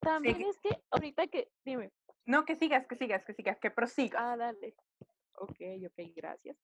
[0.00, 1.92] También es que ahorita que, dime.
[2.24, 4.20] No, que sigas, que sigas, que sigas, que prosigas.
[4.20, 4.74] Ah, dale.
[5.38, 6.56] Ok, ok, gracias.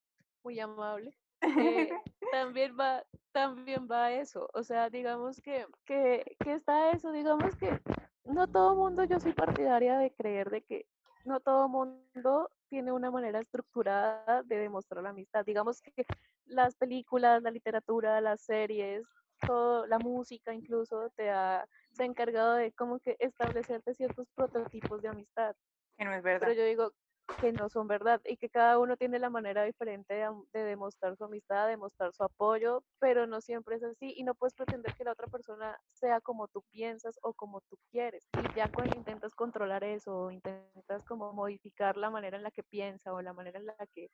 [0.43, 1.15] Muy amable.
[1.43, 1.89] Eh,
[2.31, 4.49] también va, también va eso.
[4.53, 7.79] O sea, digamos que, que, que está eso, digamos que
[8.25, 10.85] no todo mundo, yo soy partidaria de creer de que
[11.25, 15.45] no todo mundo tiene una manera estructurada de demostrar la amistad.
[15.45, 16.05] Digamos que
[16.45, 19.03] las películas, la literatura, las series,
[19.45, 25.01] todo, la música incluso te ha, se ha encargado de como que establecerte ciertos prototipos
[25.01, 25.55] de amistad.
[25.97, 26.47] Que no es verdad.
[26.47, 26.93] Pero yo digo
[27.39, 30.13] que no son verdad y que cada uno tiene la manera diferente
[30.53, 34.35] de, demostrar su amistad, de demostrar su apoyo, pero no siempre es así y no
[34.35, 38.27] puedes pretender que la otra persona sea como tú piensas o como tú quieres.
[38.33, 42.63] Y ya cuando intentas controlar eso o intentas como modificar la manera en la que
[42.63, 44.09] piensa o la manera en la que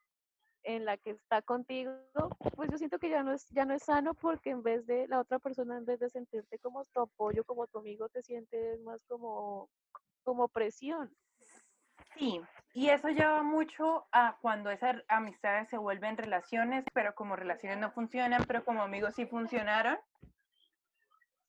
[0.64, 1.94] en la que está contigo,
[2.58, 5.08] pues yo siento que ya no es ya no es sano porque en vez de
[5.08, 8.80] la otra persona en vez de sentirte como tu apoyo, como tu amigo, te sientes
[8.82, 9.70] más como
[10.24, 11.16] como presión.
[12.18, 12.42] Sí,
[12.74, 17.92] y eso lleva mucho a cuando esas amistades se vuelven relaciones, pero como relaciones no
[17.92, 19.98] funcionan, pero como amigos sí funcionaron.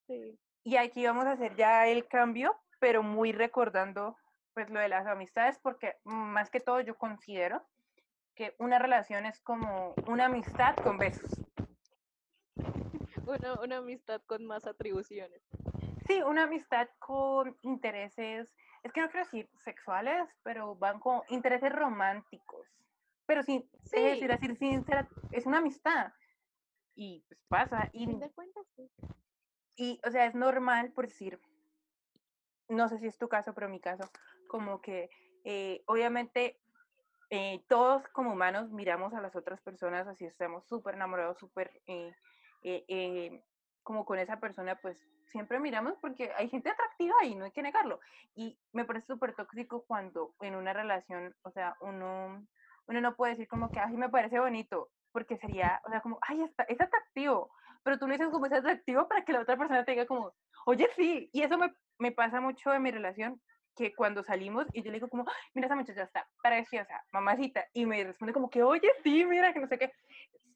[0.06, 0.38] Sí.
[0.64, 4.16] Y aquí vamos a hacer ya el cambio, pero muy recordando
[4.54, 7.62] pues lo de las amistades, porque más que todo yo considero
[8.34, 11.30] que una relación es como una amistad con besos.
[13.26, 15.42] Una, una amistad con más atribuciones.
[16.06, 21.72] Sí, una amistad con intereses es que no quiero decir sexuales, pero van con intereses
[21.72, 22.66] románticos.
[23.26, 26.12] Pero sin, es decir, decir sincera, es una amistad.
[26.94, 27.88] Y pues pasa.
[27.92, 28.08] Y,
[29.76, 31.40] y, o sea, es normal por decir,
[32.68, 34.10] no sé si es tu caso, pero mi caso,
[34.48, 35.10] como que
[35.44, 36.58] eh, obviamente
[37.30, 42.12] eh, todos como humanos miramos a las otras personas así estamos súper enamorados, súper eh,
[43.90, 44.96] como con esa persona, pues
[45.32, 47.98] siempre miramos porque hay gente atractiva y no hay que negarlo.
[48.36, 52.46] Y me parece súper tóxico cuando en una relación, o sea, uno,
[52.86, 56.20] uno no puede decir como que, ay, me parece bonito, porque sería, o sea, como,
[56.22, 57.50] ay, está, es atractivo,
[57.82, 60.32] pero tú le dices como es atractivo para que la otra persona te diga como,
[60.66, 63.42] oye, sí, y eso me, me pasa mucho en mi relación,
[63.74, 65.24] que cuando salimos y yo le digo como,
[65.54, 69.58] mira esa muchacha está preciosa, mamacita, y me responde como que, oye, sí, mira, que
[69.58, 69.92] no sé qué,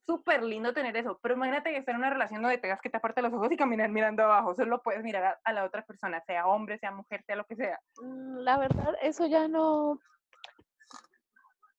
[0.06, 3.22] súper lindo tener eso, pero imagínate que estar en una relación donde tengas que taparte
[3.22, 6.78] los ojos y caminar mirando abajo, solo puedes mirar a, la otra persona, sea hombre,
[6.78, 7.80] sea mujer, sea lo que sea.
[8.02, 9.98] Mm, la verdad, eso ya no...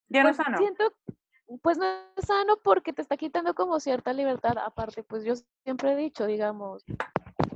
[0.07, 0.57] Ya no es pues, sano.
[0.57, 0.93] Siento,
[1.61, 5.33] pues no es sano porque te está quitando como cierta libertad, aparte, pues yo
[5.63, 6.83] siempre he dicho, digamos,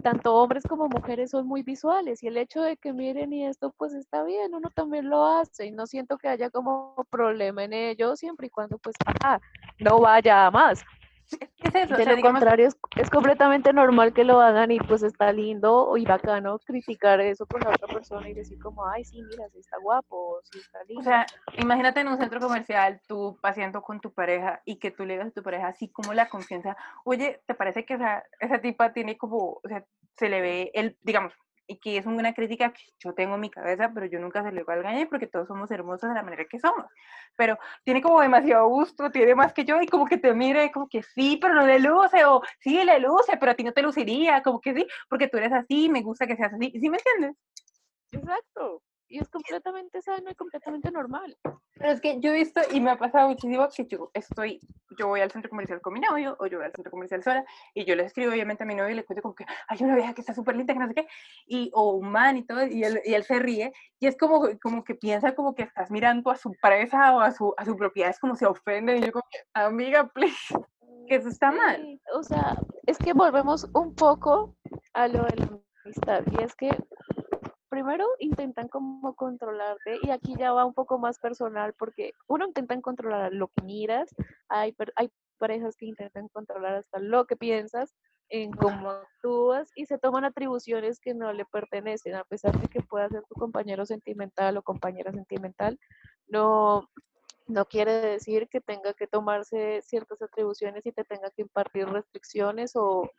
[0.01, 3.73] tanto hombres como mujeres son muy visuales y el hecho de que miren y esto
[3.77, 7.73] pues está bien, uno también lo hace y no siento que haya como problema en
[7.73, 8.95] ello siempre y cuando pues
[9.79, 10.83] no vaya más.
[11.60, 11.96] es eso?
[11.96, 16.60] De lo contrario, es, completamente normal que lo hagan y pues está lindo y bacano
[16.60, 20.39] criticar eso con la otra persona y decir como, ay, sí, mira, sí está guapo,
[20.44, 21.02] sí está lindo.
[21.02, 21.26] O sea,
[21.58, 25.30] imagínate en un centro comercial tú paseando con tu pareja y que tú le digas
[25.30, 29.18] a tu pareja así como la confianza, oye, ¿te parece que esa, esa tipa tiene
[29.18, 29.86] como, o sea,
[30.18, 31.34] se le ve el, digamos,
[31.69, 34.51] y que es una crítica que yo tengo en mi cabeza, pero yo nunca se
[34.51, 36.86] le al gañe porque todos somos hermosos de la manera que somos.
[37.36, 40.89] Pero tiene como demasiado gusto, tiene más que yo y como que te mire, como
[40.89, 43.84] que sí, pero no le luce, o sí, le luce, pero a ti no te
[43.84, 46.71] luciría, como que sí, porque tú eres así, me gusta que seas así.
[46.71, 47.38] ¿Sí me entiendes?
[48.12, 51.36] Exacto y es completamente sano y completamente normal.
[51.74, 54.60] Pero es que yo he visto, y me ha pasado muchísimo, que yo estoy,
[54.98, 57.43] yo voy al centro comercial con mi novio, o yo voy al centro comercial sola,
[57.74, 59.95] y yo le escribo obviamente a mi novio y le cuento como que hay una
[59.95, 61.08] vieja que está súper linda, que no sé qué,
[61.48, 64.48] y, o un man y todo, y él, y él se ríe, y es como,
[64.62, 67.76] como que piensa como que estás mirando a su presa o a su, a su
[67.76, 70.54] propiedad, es como se ofende, y yo como que, amiga, please,
[71.08, 72.00] que eso está mal.
[72.13, 74.56] O sea, es que volvemos un poco
[74.93, 76.69] a lo de la amistad, y es que
[77.69, 82.79] primero intentan como controlarte y aquí ya va un poco más personal porque uno intenta
[82.82, 84.10] controlar lo que miras,
[84.49, 87.95] hay, hay parejas que intentan controlar hasta lo que piensas,
[88.29, 92.82] en cómo actúas y se toman atribuciones que no le pertenecen, a pesar de que
[92.82, 95.79] pueda ser tu compañero sentimental o compañera sentimental,
[96.27, 96.88] no,
[97.47, 102.75] no quiere decir que tenga que tomarse ciertas atribuciones y te tenga que impartir restricciones
[102.75, 103.10] o,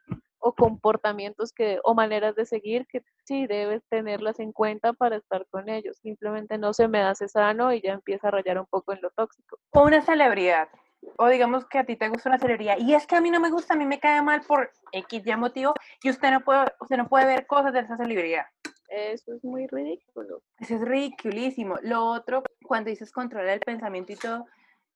[0.41, 5.47] o comportamientos que o maneras de seguir que sí debes tenerlas en cuenta para estar
[5.51, 5.99] con ellos.
[5.99, 9.11] Simplemente no se me hace sano y ya empieza a rayar un poco en lo
[9.11, 9.59] tóxico.
[9.71, 10.69] O una celebridad.
[11.17, 13.41] o digamos que a ti te gusta una celebridad y es que a mí no
[13.41, 16.67] me gusta, a mí me cae mal por X ya motivo y usted no puede,
[16.81, 18.47] usted no puede ver cosas de esa celebridad.
[18.89, 20.43] Eso es muy ridículo.
[20.59, 21.77] Eso es ridiculísimo.
[21.83, 24.47] Lo otro, cuando dices controlar el pensamiento y todo,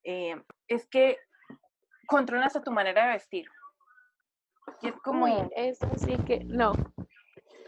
[0.02, 0.34] eh,
[0.66, 1.18] es que
[2.06, 3.46] controlas a tu manera de vestir.
[4.82, 5.26] Y es como...
[5.26, 6.72] eso sí que no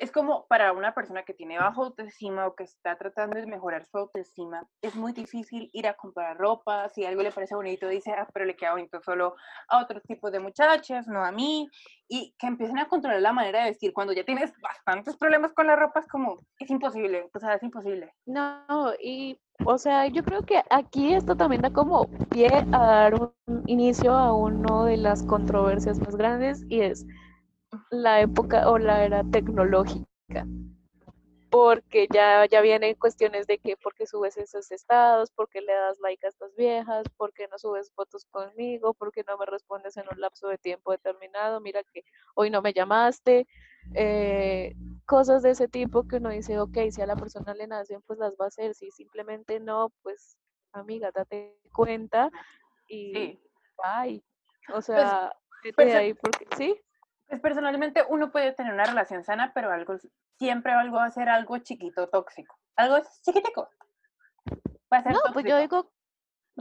[0.01, 3.85] es como para una persona que tiene bajo autoestima o que está tratando de mejorar
[3.85, 8.13] su autoestima, es muy difícil ir a comprar ropa, si algo le parece bonito, dice,
[8.13, 9.37] ah, pero le queda bonito solo
[9.69, 11.69] a otros tipos de muchachas, no a mí,
[12.09, 15.67] y que empiecen a controlar la manera de vestir cuando ya tienes bastantes problemas con
[15.67, 18.13] la ropa, es como, es imposible, o sea, es imposible.
[18.27, 18.65] No,
[19.03, 23.33] y, o sea, yo creo que aquí esto también da como pie a dar un
[23.67, 27.07] inicio a uno de las controversias más grandes y es
[27.91, 30.47] la época o la era tecnológica,
[31.51, 36.27] porque ya, ya vienen cuestiones de que porque subes esos estados, porque le das like
[36.27, 40.49] a estas viejas, porque no subes fotos conmigo, porque no me respondes en un lapso
[40.49, 43.47] de tiempo determinado, mira que hoy no me llamaste,
[43.95, 44.75] eh,
[45.07, 48.19] cosas de ese tipo que uno dice, ok, si a la persona le nacen, pues
[48.19, 50.37] las va a hacer, si simplemente no, pues
[50.73, 52.31] amiga, date cuenta
[52.89, 53.39] y
[53.83, 54.23] bye.
[54.69, 55.33] O pues, sea,
[55.75, 56.81] pues, ahí porque sí.
[57.29, 59.97] Pues personalmente uno puede tener una relación sana, pero algo
[60.39, 62.57] siempre algo va a ser algo chiquito tóxico.
[62.77, 63.69] Algo chiquitico.
[64.93, 65.91] Va a ser no, pues yo digo,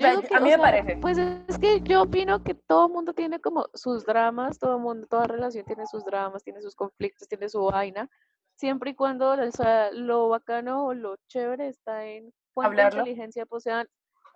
[0.03, 0.97] a mí me parece.
[0.97, 5.27] Pues es que yo opino que todo mundo tiene como sus dramas, todo mundo, toda
[5.27, 8.09] relación tiene sus dramas, tiene sus conflictos, tiene su vaina,
[8.55, 13.87] siempre y cuando o sea, lo bacano o lo chévere está en cuánta inteligencia posean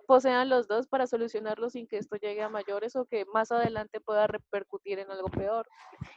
[0.10, 4.02] posean los dos para solucionarlo sin que esto llegue a mayores o que más adelante
[4.02, 5.68] pueda repercutir en algo peor.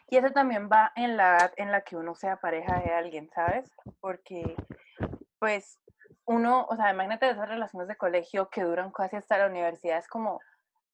[0.08, 3.28] Y eso también va en la edad en la que uno sea pareja de alguien,
[3.34, 3.70] ¿sabes?
[4.00, 4.56] Porque,
[5.38, 5.78] pues,
[6.24, 10.08] uno, o sea, imagínate esas relaciones de colegio que duran casi hasta la universidad, es
[10.08, 10.40] como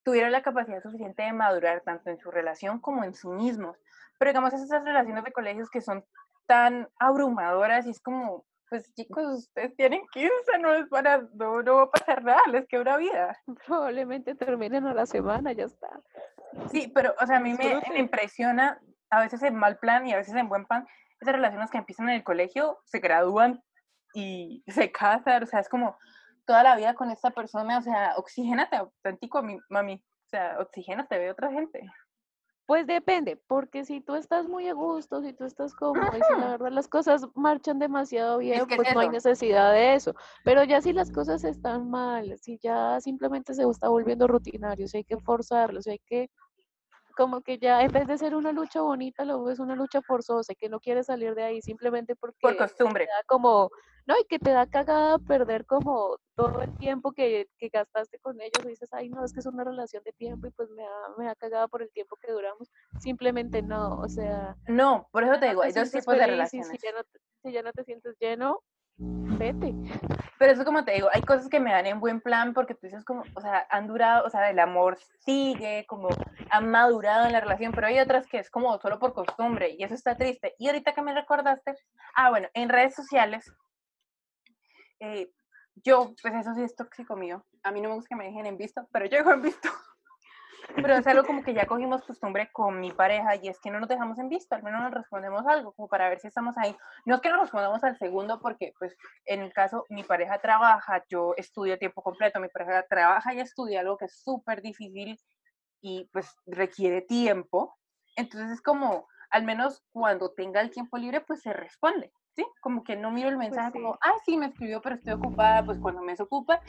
[0.03, 3.79] tuvieron la capacidad suficiente de madurar tanto en su relación como en sí mismos.
[4.19, 6.05] Pero digamos, esas relaciones de colegios que son
[6.47, 11.77] tan abrumadoras y es como, pues chicos, ustedes tienen 15, no es para, no, no
[11.77, 13.39] va a pasar nada, les quebra vida.
[13.67, 15.89] Probablemente terminen a la semana, ya está.
[16.71, 20.17] Sí, pero, o sea, a mí me, impresiona, a veces en mal plan y a
[20.17, 20.87] veces en buen plan,
[21.21, 23.63] esas relaciones que empiezan en el colegio, se gradúan
[24.15, 25.97] y se casan, o sea, es como
[26.47, 31.31] toda la vida con esta persona, o sea, oxigénate auténtico, mami, o sea, oxigénate, ve
[31.31, 31.83] otra gente.
[32.69, 36.39] Pues depende, porque si tú estás muy a gusto, si tú estás cómodo y si
[36.39, 40.15] la verdad las cosas marchan demasiado bien, pues no hay necesidad de eso.
[40.45, 44.99] Pero ya si las cosas están mal, si ya simplemente se está volviendo rutinario, si
[44.99, 46.29] hay que forzarlo, si hay que
[47.19, 50.55] como que ya en vez de ser una lucha bonita, lo ves una lucha forzosa,
[50.55, 52.39] que no quieres salir de ahí simplemente porque...
[52.41, 53.09] Por costumbre.
[53.27, 53.73] como,
[54.07, 58.41] no, y que te da cagada perder como todo el tiempo que, que, gastaste con
[58.41, 60.85] ellos, y dices, ay, no, es que es una relación de tiempo y pues me
[60.85, 62.71] da, me da cagada por el tiempo que duramos.
[63.01, 64.57] Simplemente no, o sea...
[64.69, 66.69] No, por eso te digo, hay dos tipos de relaciones.
[66.69, 67.01] Si ya, no,
[67.43, 68.63] si ya no te sientes lleno,
[68.99, 69.75] vete.
[70.39, 72.87] Pero eso como te digo, hay cosas que me dan en buen plan porque tú
[72.87, 76.09] dices como, o sea, han durado, o sea, el amor sigue, como
[76.51, 79.85] han madurado en la relación, pero hay otras que es como solo por costumbre y
[79.85, 80.55] eso está triste.
[80.59, 81.75] Y ahorita que me recordaste,
[82.15, 83.51] ah, bueno, en redes sociales,
[85.01, 85.31] eh,
[85.77, 87.45] yo, pues eso sí es tóxico mío.
[87.63, 89.69] A mí no me gusta que me dejen en visto, pero yo dejo en visto.
[90.75, 93.81] Pero es algo como que ya cogimos costumbre con mi pareja y es que no
[93.81, 96.77] nos dejamos en visto, al menos nos respondemos algo, como para ver si estamos ahí.
[97.05, 101.03] No es que nos respondamos al segundo porque, pues, en el caso, mi pareja trabaja,
[101.09, 105.19] yo estudio a tiempo completo, mi pareja trabaja y estudia, algo que es súper difícil
[105.81, 107.77] y, pues, requiere tiempo.
[108.17, 112.13] Entonces es como, al menos cuando tenga el tiempo libre, pues se responde.
[112.37, 112.47] ¿Sí?
[112.61, 115.65] Como que no miro el pues mensaje como, ah, sí, me escribió, pero estoy ocupada,
[115.65, 116.61] pues cuando me desocupa,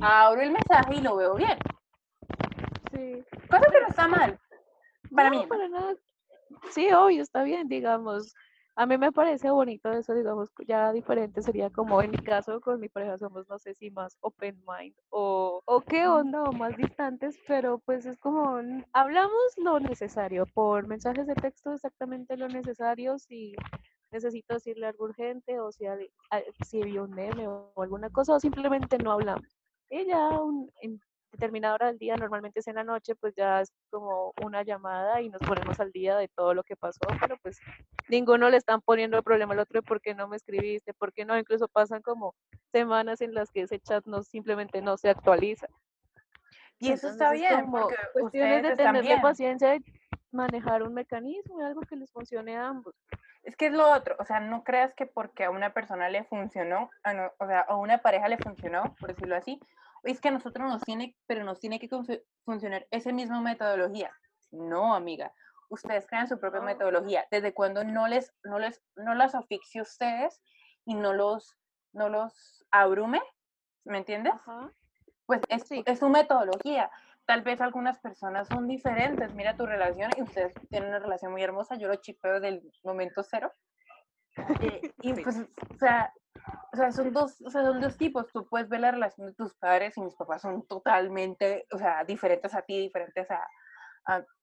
[0.00, 1.58] abro el mensaje y lo veo bien.
[2.98, 3.24] Sí.
[3.48, 4.38] Cosa que no está mal.
[5.14, 5.46] Para mí.
[5.46, 5.94] Para nada.
[6.70, 8.34] Sí, obvio, está bien, digamos.
[8.74, 12.78] A mí me parece bonito eso, digamos, ya diferente sería como en mi caso con
[12.78, 16.76] mi pareja somos, no sé si más open mind o, o qué onda o más
[16.76, 18.60] distantes, pero pues es como,
[18.92, 23.56] hablamos lo necesario, por mensajes de texto exactamente lo necesario, si
[24.12, 25.84] necesito decirle algo urgente o si,
[26.64, 29.58] si vi un meme o alguna cosa, o simplemente no hablamos.
[29.90, 30.70] Y ya un,
[31.32, 35.20] determinada hora del día, normalmente es en la noche, pues ya es como una llamada
[35.20, 37.58] y nos ponemos al día de todo lo que pasó, pero pues
[38.08, 41.12] ninguno le están poniendo el problema al otro de por qué no me escribiste, por
[41.12, 42.34] qué no, incluso pasan como
[42.72, 45.66] semanas en las que ese chat no simplemente no se actualiza.
[46.78, 49.84] Y eso está bien, porque cuestiones de tener paciencia y
[50.30, 52.94] manejar un mecanismo, algo que les funcione a ambos.
[53.42, 56.24] Es que es lo otro, o sea, no creas que porque a una persona le
[56.24, 56.90] funcionó,
[57.38, 59.58] o sea, a una pareja le funcionó, por decirlo así,
[60.02, 61.88] es que a nosotros nos tiene, pero nos tiene que
[62.44, 64.12] funcionar esa misma metodología.
[64.50, 65.32] No, amiga,
[65.68, 67.26] ustedes crean su propia metodología.
[67.30, 70.42] ¿Desde cuando no les, no les, no las asfixie ustedes
[70.84, 71.56] y no los,
[71.92, 73.20] no los abrume?
[73.84, 74.34] ¿Me entiendes?
[75.26, 76.90] Pues es, es su metodología.
[77.26, 79.34] Tal vez algunas personas son diferentes.
[79.34, 81.76] Mira tu relación y ustedes tienen una relación muy hermosa.
[81.76, 83.52] Yo lo chipeo del momento cero.
[84.62, 86.14] Eh, y pues, o sea,
[86.72, 88.30] o sea, son dos, o sea, son dos tipos.
[88.32, 92.04] Tú puedes ver la relación de tus padres y mis papás son totalmente, o sea,
[92.04, 93.46] diferentes a ti, diferentes a,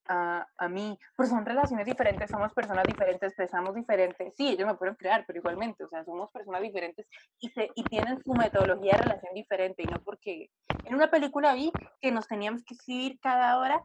[0.07, 0.97] a, a, mí.
[1.15, 4.33] Pero son relaciones diferentes, somos personas diferentes, pensamos diferentes.
[4.35, 7.07] Sí, ellos me pueden crear, pero igualmente, o sea, somos personas diferentes
[7.39, 9.83] y, se, y tienen su metodología de relación diferente.
[9.83, 10.49] Y no porque
[10.85, 13.81] en una película vi que nos teníamos que escribir cada hora,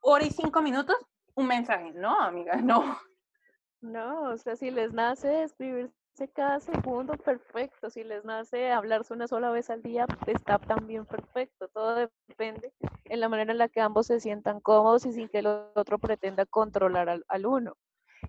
[0.00, 0.96] hora y cinco minutos,
[1.34, 1.92] un mensaje.
[1.94, 2.98] No, amiga, no.
[3.80, 7.90] No, o sea, si les nace escribirse cada segundo, perfecto.
[7.90, 11.68] Si les nace hablarse una sola vez al día, está también perfecto.
[11.68, 12.72] Todo depende
[13.04, 15.98] en la manera en la que ambos se sientan cómodos y sin que el otro
[15.98, 17.76] pretenda controlar al, al uno.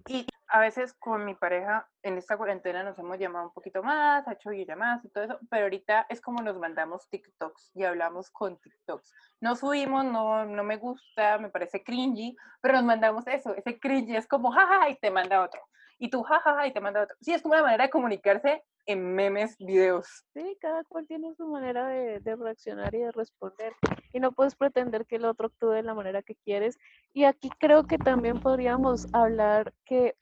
[0.06, 4.28] Y a veces con mi pareja en esta cuarentena nos hemos llamado un poquito más,
[4.28, 8.30] ha hecho llamadas y todo eso, pero ahorita es como nos mandamos TikToks y hablamos
[8.30, 9.14] con TikToks.
[9.42, 14.16] No subimos, no, no me gusta, me parece cringy, pero nos mandamos eso, ese cringy
[14.16, 15.62] es como jaja y te manda otro.
[16.00, 17.16] Y tú jajaja y te manda otro.
[17.22, 20.26] Sí, es como una manera de comunicarse en memes, videos.
[20.34, 23.74] Sí, cada cual tiene su manera de, de reaccionar y de responder.
[24.14, 26.78] Y no puedes pretender que el otro actúe de la manera que quieres.
[27.14, 30.16] Y aquí creo que también podríamos hablar que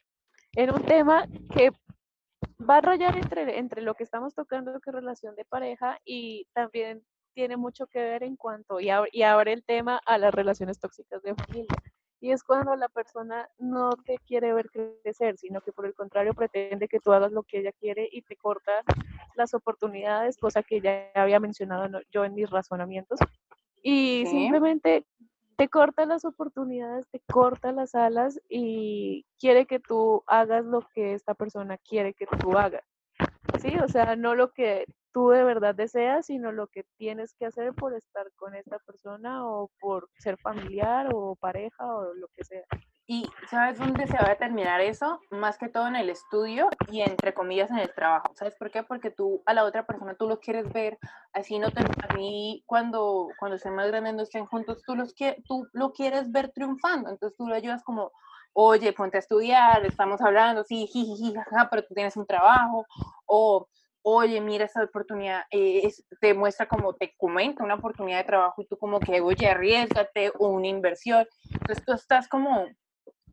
[0.56, 1.72] en un tema que
[2.68, 6.48] va a rayar entre, entre lo que estamos tocando, que es relación de pareja, y
[6.54, 7.04] también
[7.34, 11.22] tiene mucho que ver en cuanto, y, y abre el tema a las relaciones tóxicas
[11.22, 11.68] de familia.
[12.26, 16.34] Y es cuando la persona no te quiere ver crecer, sino que por el contrario
[16.34, 18.72] pretende que tú hagas lo que ella quiere y te corta
[19.36, 23.20] las oportunidades, cosa que ya había mencionado yo en mis razonamientos.
[23.84, 25.06] Y simplemente
[25.56, 31.14] te corta las oportunidades, te corta las alas y quiere que tú hagas lo que
[31.14, 32.82] esta persona quiere que tú hagas.
[33.62, 34.86] Sí, o sea, no lo que
[35.16, 39.48] tú de verdad deseas, sino lo que tienes que hacer por estar con esta persona
[39.48, 42.66] o por ser familiar o pareja o lo que sea.
[43.08, 45.22] ¿Y sabes dónde se va a terminar eso?
[45.32, 48.26] Más que todo en el estudio y entre comillas en el trabajo.
[48.36, 48.84] ¿Sabes por qué?
[48.84, 50.98] Porque tú a la otra persona tú lo quieres ver,
[51.32, 51.80] así no te...
[51.80, 55.16] A mí cuando, cuando estén más grandes no estén juntos, tú, los
[55.48, 57.10] tú lo quieres ver triunfando.
[57.10, 58.12] Entonces tú lo ayudas como,
[58.52, 61.34] oye, ponte a estudiar, estamos hablando, sí, jiji,
[61.72, 62.86] pero tú tienes un trabajo.
[63.26, 63.70] O,
[64.08, 65.92] oye, mira esa oportunidad, eh,
[66.22, 70.32] te muestra como, te comenta una oportunidad de trabajo y tú como que, oye, arriesgate,
[70.38, 71.26] o una inversión.
[71.52, 72.68] Entonces tú estás como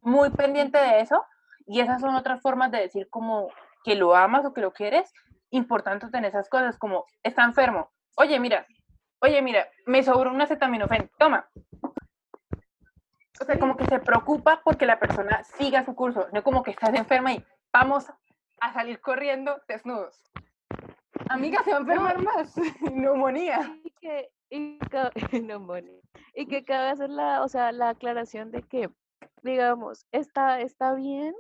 [0.01, 1.23] muy pendiente de eso
[1.67, 3.49] y esas son otras formas de decir como
[3.85, 5.13] que lo amas o que lo quieres.
[5.51, 7.91] Importante tener esas cosas como está enfermo.
[8.17, 8.67] Oye, mira,
[9.21, 11.51] oye, mira, me sobró un acetaminofén, toma.
[13.39, 16.71] O sea, como que se preocupa porque la persona siga su curso, no como que
[16.71, 18.11] estás enferma y vamos
[18.61, 20.33] a salir corriendo desnudos.
[21.29, 22.55] Amiga, se va a enfermar más.
[22.93, 23.79] Neumonía.
[23.85, 24.79] Y que, y,
[25.43, 26.01] neumonía.
[26.35, 28.91] y que cabe hacer la, o sea, la aclaración de que
[29.43, 31.35] digamos, está, está bien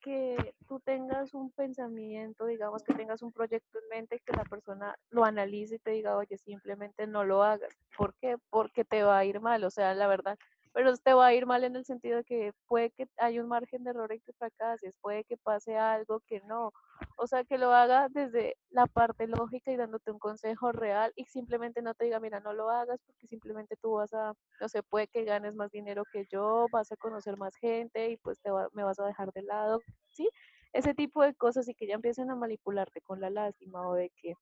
[0.00, 4.94] que tú tengas un pensamiento, digamos, que tengas un proyecto en mente, que la persona
[5.08, 7.72] lo analice y te diga, oye, simplemente no lo hagas.
[7.96, 8.36] ¿Por qué?
[8.50, 10.38] Porque te va a ir mal, o sea, la verdad,
[10.74, 13.46] pero te va a ir mal en el sentido de que puede que haya un
[13.48, 16.72] margen de error y que fracases, puede que pase algo que no,
[17.16, 21.26] o sea, que lo haga desde la parte lógica y dándote un consejo real y
[21.26, 24.82] simplemente no te diga, mira, no lo hagas porque simplemente tú vas a, no sé,
[24.82, 28.50] puede que ganes más dinero que yo, vas a conocer más gente y pues te
[28.72, 30.28] me vas a dejar de lado, ¿sí?
[30.72, 34.10] Ese tipo de cosas y que ya empiecen a manipularte con la lástima o de
[34.20, 34.34] que...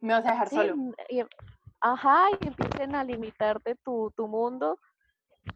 [0.00, 0.74] Me vas a dejar solo.
[1.08, 1.22] Y,
[1.80, 4.78] ajá, y empiecen a limitarte tu, tu mundo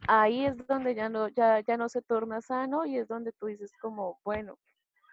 [0.07, 3.47] ahí es donde ya no, ya, ya no se torna sano y es donde tú
[3.47, 4.57] dices como, bueno,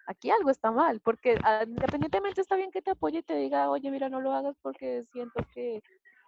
[0.06, 3.70] aquí algo está mal, porque ah, independientemente está bien que te apoye y te diga,
[3.70, 5.80] oye, mira, no lo hagas porque siento que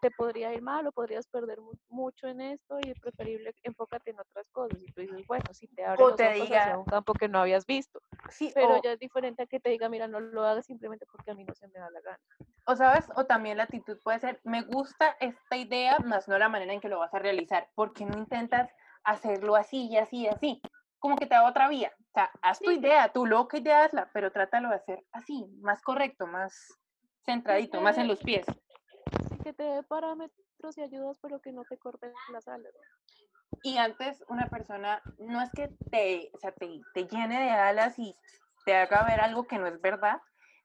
[0.02, 4.18] te podría ir mal o podrías perder mucho en esto y es preferible enfócate en
[4.18, 4.76] otras cosas.
[4.82, 7.64] Y tú dices, bueno, si te abre los ojos hacia un campo que no habías
[7.66, 8.02] visto.
[8.28, 11.30] Sí, pero ya es diferente a que te diga, mira, no lo hagas simplemente porque
[11.30, 12.18] a mí no se me da la gana.
[12.66, 16.48] O sabes, o también la actitud puede ser, me gusta esta idea, más no la
[16.48, 17.68] manera en que lo vas a realizar.
[17.76, 18.72] ¿Por qué no intentas
[19.04, 20.60] hacerlo así y así y así?
[20.98, 21.92] Como que te da otra vía.
[21.96, 25.80] O sea, haz tu idea, tu loca idea hazla, pero trátalo de hacer así, más
[25.80, 26.76] correcto, más
[27.24, 28.46] centradito, más en los pies
[29.42, 32.72] que te dé parámetros y ayudas, pero que no te corten las alas.
[33.62, 37.98] Y antes una persona no es que te, o sea, te, te llene de alas
[37.98, 38.16] y
[38.64, 40.20] te haga ver algo que no es verdad,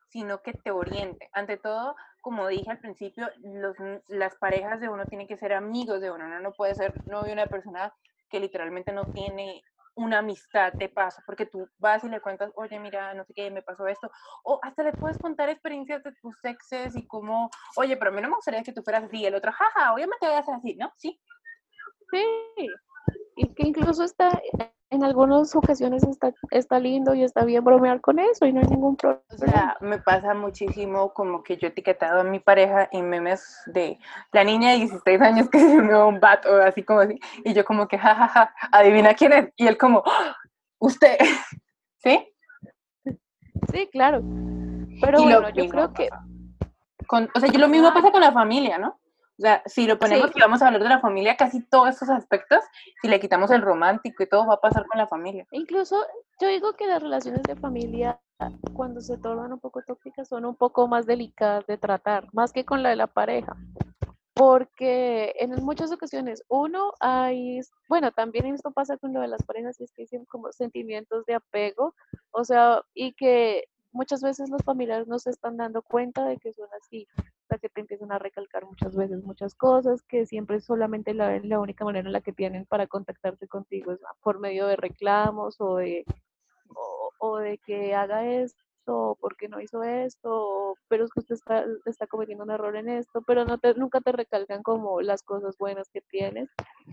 [0.10, 1.30] sino que te oriente.
[1.34, 3.76] Ante todo, como dije al principio, los,
[4.08, 7.28] las parejas de uno tienen que ser amigos de uno, uno no puede ser novio
[7.28, 7.94] de una persona
[8.30, 9.64] que literalmente no tiene
[9.98, 13.52] una amistad de paso, porque tú vas y le cuentas, oye, mira, no sé qué,
[13.52, 14.10] me pasó esto,
[14.44, 18.22] o hasta le puedes contar experiencias de tus exes y cómo, oye, pero a mí
[18.22, 20.76] no me gustaría que tú fueras así, el otro, jaja, obviamente voy a ser así,
[20.76, 20.94] ¿no?
[20.98, 21.20] Sí.
[22.10, 22.70] Sí,
[23.36, 24.30] y que incluso está
[24.90, 28.68] en algunas ocasiones está, está lindo y está bien bromear con eso y no hay
[28.68, 29.24] ningún problema.
[29.34, 33.62] O sea, me pasa muchísimo como que yo he etiquetado a mi pareja en memes
[33.68, 34.00] de
[34.32, 37.54] la niña de 16 años que se unió a un vato, así como así, y
[37.54, 40.36] yo como que, jajaja, adivina quién es, y él como, ¡Ah!
[40.80, 41.18] usted,
[41.98, 42.34] ¿sí?
[43.72, 44.22] Sí, claro.
[45.02, 46.10] Pero bueno, yo creo que...
[47.08, 49.00] Con, o sea, lo mismo pasa con la familia, ¿no?
[49.40, 52.10] O sea, si lo ponemos y vamos a hablar de la familia, casi todos esos
[52.10, 52.60] aspectos,
[53.02, 55.46] si le quitamos el romántico y todo, va a pasar con la familia.
[55.52, 56.04] Incluso
[56.42, 58.20] yo digo que las relaciones de familia,
[58.74, 62.66] cuando se tornan un poco tóxicas, son un poco más delicadas de tratar, más que
[62.66, 63.56] con la de la pareja.
[64.34, 67.60] Porque en muchas ocasiones, uno, hay,
[67.90, 71.26] bueno, también esto pasa con lo de las parejas, y es que dicen como sentimientos
[71.26, 71.94] de apego,
[72.32, 76.54] o sea, y que muchas veces los familiares no se están dando cuenta de que
[76.54, 77.08] son así
[77.58, 81.86] que te empiezan a recalcar muchas veces muchas cosas, que siempre solamente la, la única
[81.86, 86.04] manera en la que tienen para contactarse contigo es por medio de reclamos o de,
[87.20, 91.66] o, de que haga esto, o porque no hizo esto, pero es que usted está,
[91.86, 95.58] está cometiendo un error en esto, pero no te, nunca te recalcan como las cosas
[95.58, 96.50] buenas que tienes,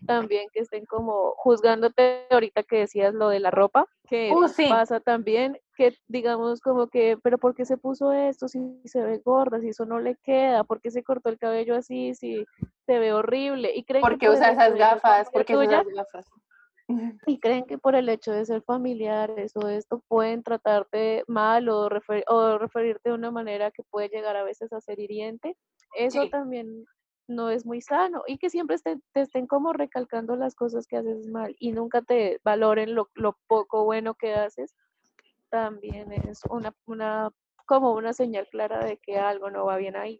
[0.06, 5.00] también que estén como juzgándote ahorita que decías lo de la ropa, que uh, pasa
[5.00, 9.60] también que digamos como que, pero ¿por qué se puso esto si se ve gorda,
[9.60, 10.64] si eso no le queda?
[10.64, 12.44] ¿Por qué se cortó el cabello así si
[12.86, 13.74] se ve horrible?
[13.74, 15.30] Y creen ¿Por qué usa esas gafas?
[15.30, 16.26] ¿Por qué usa esas gafas?
[17.26, 21.88] Y creen que por el hecho de ser familiares o esto pueden tratarte mal o,
[22.28, 25.56] o referirte de una manera que puede llegar a veces a ser hiriente.
[25.96, 26.84] Eso también
[27.26, 31.26] no es muy sano y que siempre te, estén como recalcando las cosas que haces
[31.28, 34.74] mal y nunca te valoren lo, lo poco bueno que haces,
[35.50, 37.30] también es una, una,
[37.66, 40.18] como una señal clara de que algo no va bien ahí.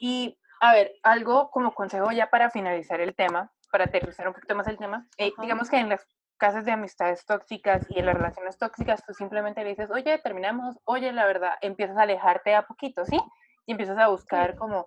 [0.00, 4.54] Y a ver, algo como consejo ya para finalizar el tema, para aterrizar un poquito
[4.54, 6.06] más el tema, eh, digamos que en las
[6.36, 10.76] casas de amistades tóxicas y en las relaciones tóxicas, tú simplemente le dices, oye, terminamos,
[10.84, 13.18] oye, la verdad, empiezas a alejarte a poquito, ¿sí?
[13.64, 14.86] Y empiezas a buscar como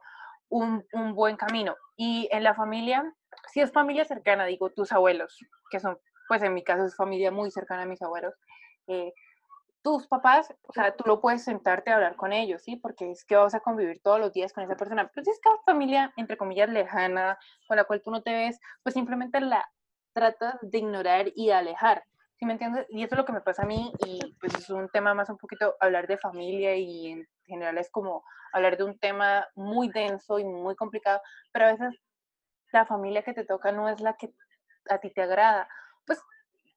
[0.50, 1.76] un, un, buen camino.
[1.98, 3.12] Y en la familia,
[3.52, 5.40] si es familia cercana, digo, tus abuelos,
[5.72, 8.36] que son, pues en mi caso es familia muy cercana a mis abuelos,
[8.88, 9.14] eh,
[9.86, 12.76] tus papás, o sea, tú lo puedes sentarte a hablar con ellos, ¿sí?
[12.76, 15.12] Porque es que vas a convivir todos los días con esa persona.
[15.14, 18.60] Pero si es que familia, entre comillas, lejana, con la cual tú no te ves,
[18.82, 19.64] pues simplemente la
[20.12, 22.04] tratas de ignorar y de alejar.
[22.40, 22.88] ¿Sí me entiendes?
[22.90, 25.30] Y eso es lo que me pasa a mí y pues es un tema más
[25.30, 28.24] un poquito hablar de familia y en general es como
[28.54, 31.22] hablar de un tema muy denso y muy complicado,
[31.54, 31.94] pero a veces
[32.72, 34.34] la familia que te toca no es la que
[34.90, 35.70] a ti te agrada.
[36.08, 36.20] Pues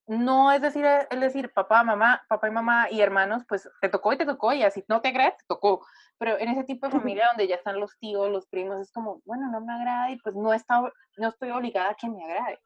[0.08, 4.12] no es decir, es decir, papá, mamá, papá y mamá y hermanos, pues te tocó
[4.12, 5.86] y te tocó y así no te agrada, te tocó.
[6.18, 9.20] Pero en ese tipo de familia donde ya están los tíos, los primos, es como,
[9.26, 10.80] bueno, no me agrada y pues no, está,
[11.18, 12.58] no estoy obligada a que me agrade.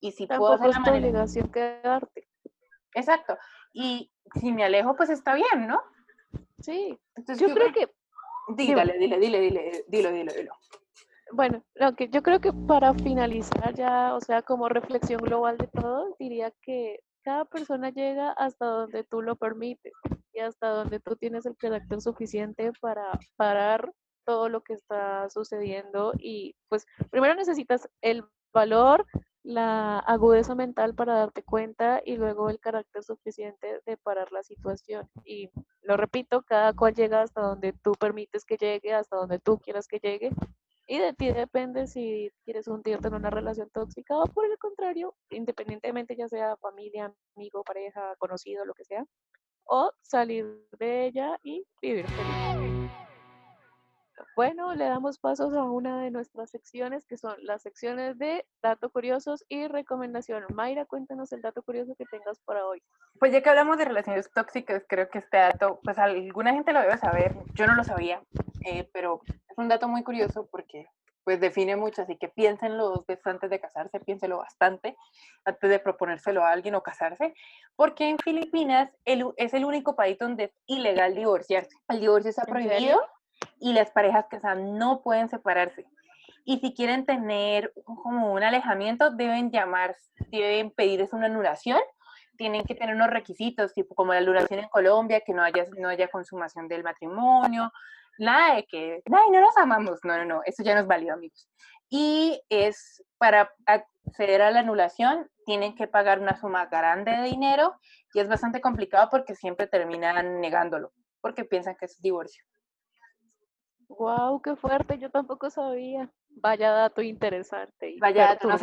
[0.00, 0.98] Y si puedo hacer la manera...
[0.98, 2.28] obligación quedarte.
[2.94, 3.38] Exacto.
[3.72, 5.82] Y si me alejo, pues está bien, ¿no?
[6.60, 6.98] Sí.
[7.14, 7.90] Entonces, yo, creo que...
[8.48, 10.52] Dígale, dile, dile, dile, dilo, dilo, dilo.
[11.32, 15.66] Bueno, lo que yo creo que para finalizar ya, o sea, como reflexión global de
[15.68, 19.92] todo, diría que cada persona llega hasta donde tú lo permites
[20.32, 23.92] y hasta donde tú tienes el carácter suficiente para parar
[24.24, 29.06] todo lo que está sucediendo y pues primero necesitas el valor,
[29.42, 35.08] la agudeza mental para darte cuenta y luego el carácter suficiente de parar la situación.
[35.24, 35.50] Y
[35.82, 39.86] lo repito, cada cual llega hasta donde tú permites que llegue, hasta donde tú quieras
[39.88, 40.30] que llegue
[40.86, 45.14] y de ti depende si quieres hundirte en una relación tóxica o por el contrario,
[45.30, 49.04] independientemente ya sea familia, amigo, pareja, conocido, lo que sea,
[49.64, 50.46] o salir
[50.78, 52.90] de ella y vivir feliz.
[54.36, 58.90] Bueno, le damos pasos a una de nuestras secciones que son las secciones de datos
[58.92, 60.44] curiosos y recomendación.
[60.54, 62.82] Mayra, cuéntanos el dato curioso que tengas para hoy.
[63.18, 66.80] Pues ya que hablamos de relaciones tóxicas, creo que este dato, pues alguna gente lo
[66.80, 68.22] debe saber, yo no lo sabía,
[68.64, 70.86] eh, pero es un dato muy curioso porque
[71.24, 74.96] pues define mucho, así que piénsenlo dos veces antes de casarse, piénsenlo bastante
[75.44, 77.34] antes de proponérselo a alguien o casarse,
[77.76, 81.74] porque en Filipinas es el único país donde es ilegal divorciarse.
[81.88, 83.00] El divorcio está prohibido
[83.60, 85.86] y las parejas casadas no pueden separarse.
[86.44, 89.96] Y si quieren tener como un alejamiento, deben llamar,
[90.30, 91.80] deben pedirles una anulación
[92.36, 95.88] tienen que tener unos requisitos, tipo como la duración en Colombia, que no haya, no
[95.88, 97.72] haya consumación del matrimonio,
[98.18, 101.14] nada de que, ay, no nos amamos, no, no, no, eso ya no es válido,
[101.14, 101.48] amigos.
[101.88, 107.74] Y es para acceder a la anulación, tienen que pagar una suma grande de dinero
[108.12, 112.44] y es bastante complicado porque siempre terminan negándolo, porque piensan que es divorcio.
[113.88, 116.10] Wow, qué fuerte, yo tampoco sabía.
[116.30, 117.90] Vaya dato interesante.
[117.90, 118.58] Y Vaya dato, no,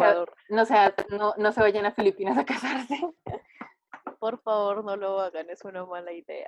[1.17, 2.99] no, no se vayan a Filipinas a casarse.
[4.19, 6.45] Por favor, no lo hagan, es una mala idea.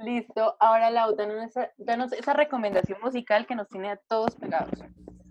[0.00, 4.78] Listo, ahora Lau, danos danos esa recomendación musical que nos tiene a todos pegados.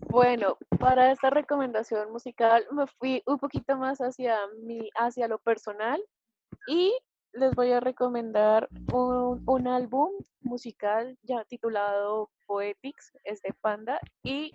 [0.09, 6.03] Bueno, para esta recomendación musical me fui un poquito más hacia mi, hacia lo personal
[6.67, 6.97] y
[7.33, 10.11] les voy a recomendar un, un álbum
[10.41, 14.51] musical ya titulado Poetics, es de Panda y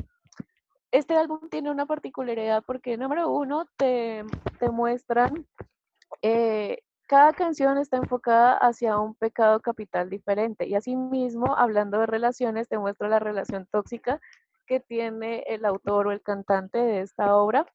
[0.91, 4.25] este álbum tiene una particularidad porque número uno te,
[4.59, 5.47] te muestran
[6.21, 6.79] eh,
[7.13, 12.79] cada canción está enfocada hacia un pecado capital diferente y asimismo, hablando de relaciones, te
[12.79, 14.19] muestra la relación tóxica
[14.67, 17.67] que tiene el autor o el cantante de esta obra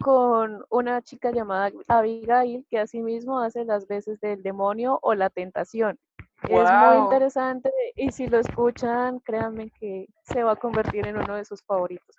[0.00, 5.98] con una chica llamada Abigail, que asimismo hace las veces del demonio o la tentación.
[6.42, 11.34] Es muy interesante y si lo escuchan, créanme que se va a convertir en uno
[11.34, 12.16] de sus favoritos.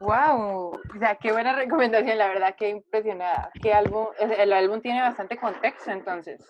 [0.00, 3.52] Wow, o sea, qué buena recomendación, la verdad, qué impresionada.
[3.62, 4.06] ¿Qué álbum?
[4.18, 6.44] El álbum tiene bastante contexto, entonces.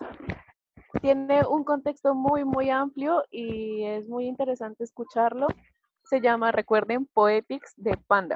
[1.01, 5.47] Tiene un contexto muy, muy amplio y es muy interesante escucharlo.
[6.03, 8.35] Se llama, recuerden, Poetics de Panda.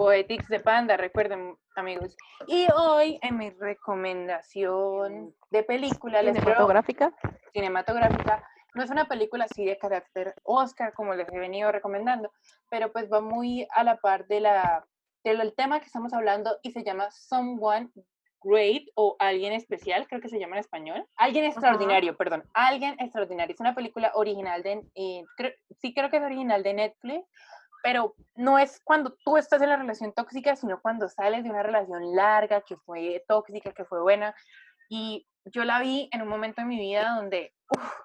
[0.00, 2.16] Poetics de Panda, recuerden, amigos.
[2.46, 7.12] Y hoy en mi recomendación de película, cinematográfica,
[7.52, 8.42] cinematográfica,
[8.72, 12.32] no es una película así de carácter Oscar como les he venido recomendando,
[12.70, 14.86] pero pues va muy a la par de la
[15.22, 17.90] del tema que estamos hablando y se llama Someone
[18.42, 21.06] Great o Alguien Especial, creo que se llama en español.
[21.16, 22.44] Alguien Extraordinario, perdón.
[22.54, 23.52] Alguien Extraordinario.
[23.52, 25.24] Es una película original de, eh,
[25.78, 27.28] sí creo que es original de Netflix,
[27.82, 31.62] pero no es cuando tú estás en la relación tóxica, sino cuando sales de una
[31.62, 34.34] relación larga, que fue tóxica, que fue buena.
[34.88, 37.54] Y yo la vi en un momento de mi vida donde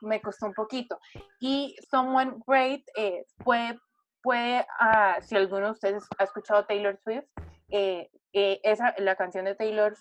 [0.02, 1.00] me costó un poquito.
[1.40, 3.80] Y Someone Great eh, puede,
[4.22, 7.26] puede ah, si alguno de ustedes ha escuchado Taylor Swift,
[7.70, 9.96] eh, eh, esa, la canción de Taylor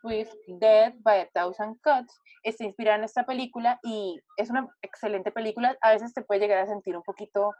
[0.00, 5.32] Swift, Dead by a Thousand Cuts, está inspirada en esta película y es una excelente
[5.32, 5.76] película.
[5.80, 7.52] A veces te puede llegar a sentir un poquito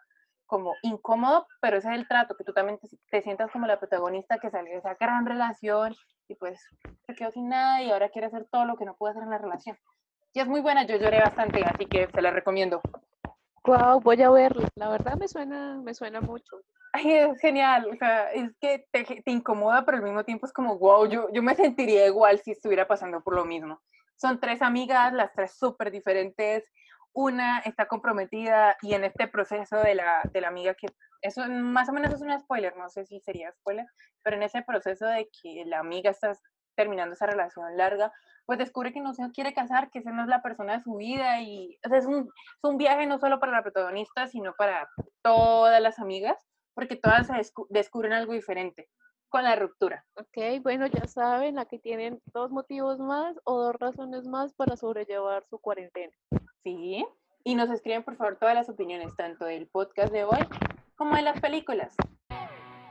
[0.49, 2.81] como incómodo, pero ese es el trato, que tú también
[3.11, 5.95] te, sientas como la protagonista que salió de esa gran relación
[6.27, 6.61] y pues
[7.07, 9.31] se quedó sin nada y ahora quiere hacer todo lo que no pudo hacer en
[9.31, 9.79] la relación.
[10.33, 12.81] Y es muy buena, yo lloré bastante, así que se la recomiendo.
[13.65, 14.69] Wow, voy a verla.
[14.75, 16.57] La verdad me suena, me suena mucho.
[16.93, 20.53] Ay, es genial, o sea, es que te, te, incomoda, pero al mismo tiempo es
[20.55, 23.81] como, wow, yo, yo me sentiría igual si estuviera pasando por lo mismo.
[24.17, 26.65] Son tres amigas, las tres súper diferentes,
[27.13, 30.87] una está comprometida y en este proceso de la, de la amiga que,
[31.21, 33.87] eso más o menos es un spoiler, no sé si sería spoiler,
[34.23, 36.33] pero en ese proceso de que la amiga está
[36.77, 38.13] terminando esa relación larga,
[38.47, 40.95] pues descubre que no se quiere casar, que esa no es la persona de su
[40.95, 44.89] vida y es, un, es un viaje no solo para la protagonista, sino para
[45.23, 46.39] todas las amigas,
[46.75, 47.29] porque todas
[47.69, 48.89] descubren algo diferente
[49.29, 50.05] con la ruptura.
[50.17, 55.45] Ok, bueno, ya saben, aquí tienen dos motivos más o dos razones más para sobrellevar
[55.49, 56.13] su cuarentena.
[56.63, 57.07] Sí,
[57.45, 60.47] y nos escriben por favor todas las opiniones, tanto del podcast de hoy
[60.97, 61.95] como de las películas.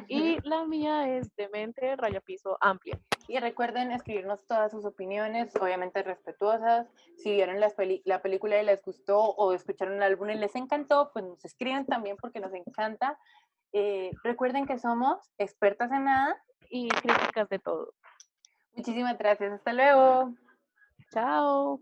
[0.07, 2.99] y la mía es Demente Raya Piso Amplia.
[3.27, 6.87] Y recuerden escribirnos todas sus opiniones, obviamente respetuosas.
[7.17, 7.71] Si vieron la,
[8.03, 11.85] la película y les gustó o escucharon el álbum y les encantó, pues nos escriben
[11.85, 13.17] también porque nos encanta.
[13.73, 17.93] Eh, recuerden que somos expertas en nada y críticas de todo.
[18.73, 19.53] Muchísimas gracias.
[19.53, 20.33] Hasta luego.
[21.16, 21.80] Chao.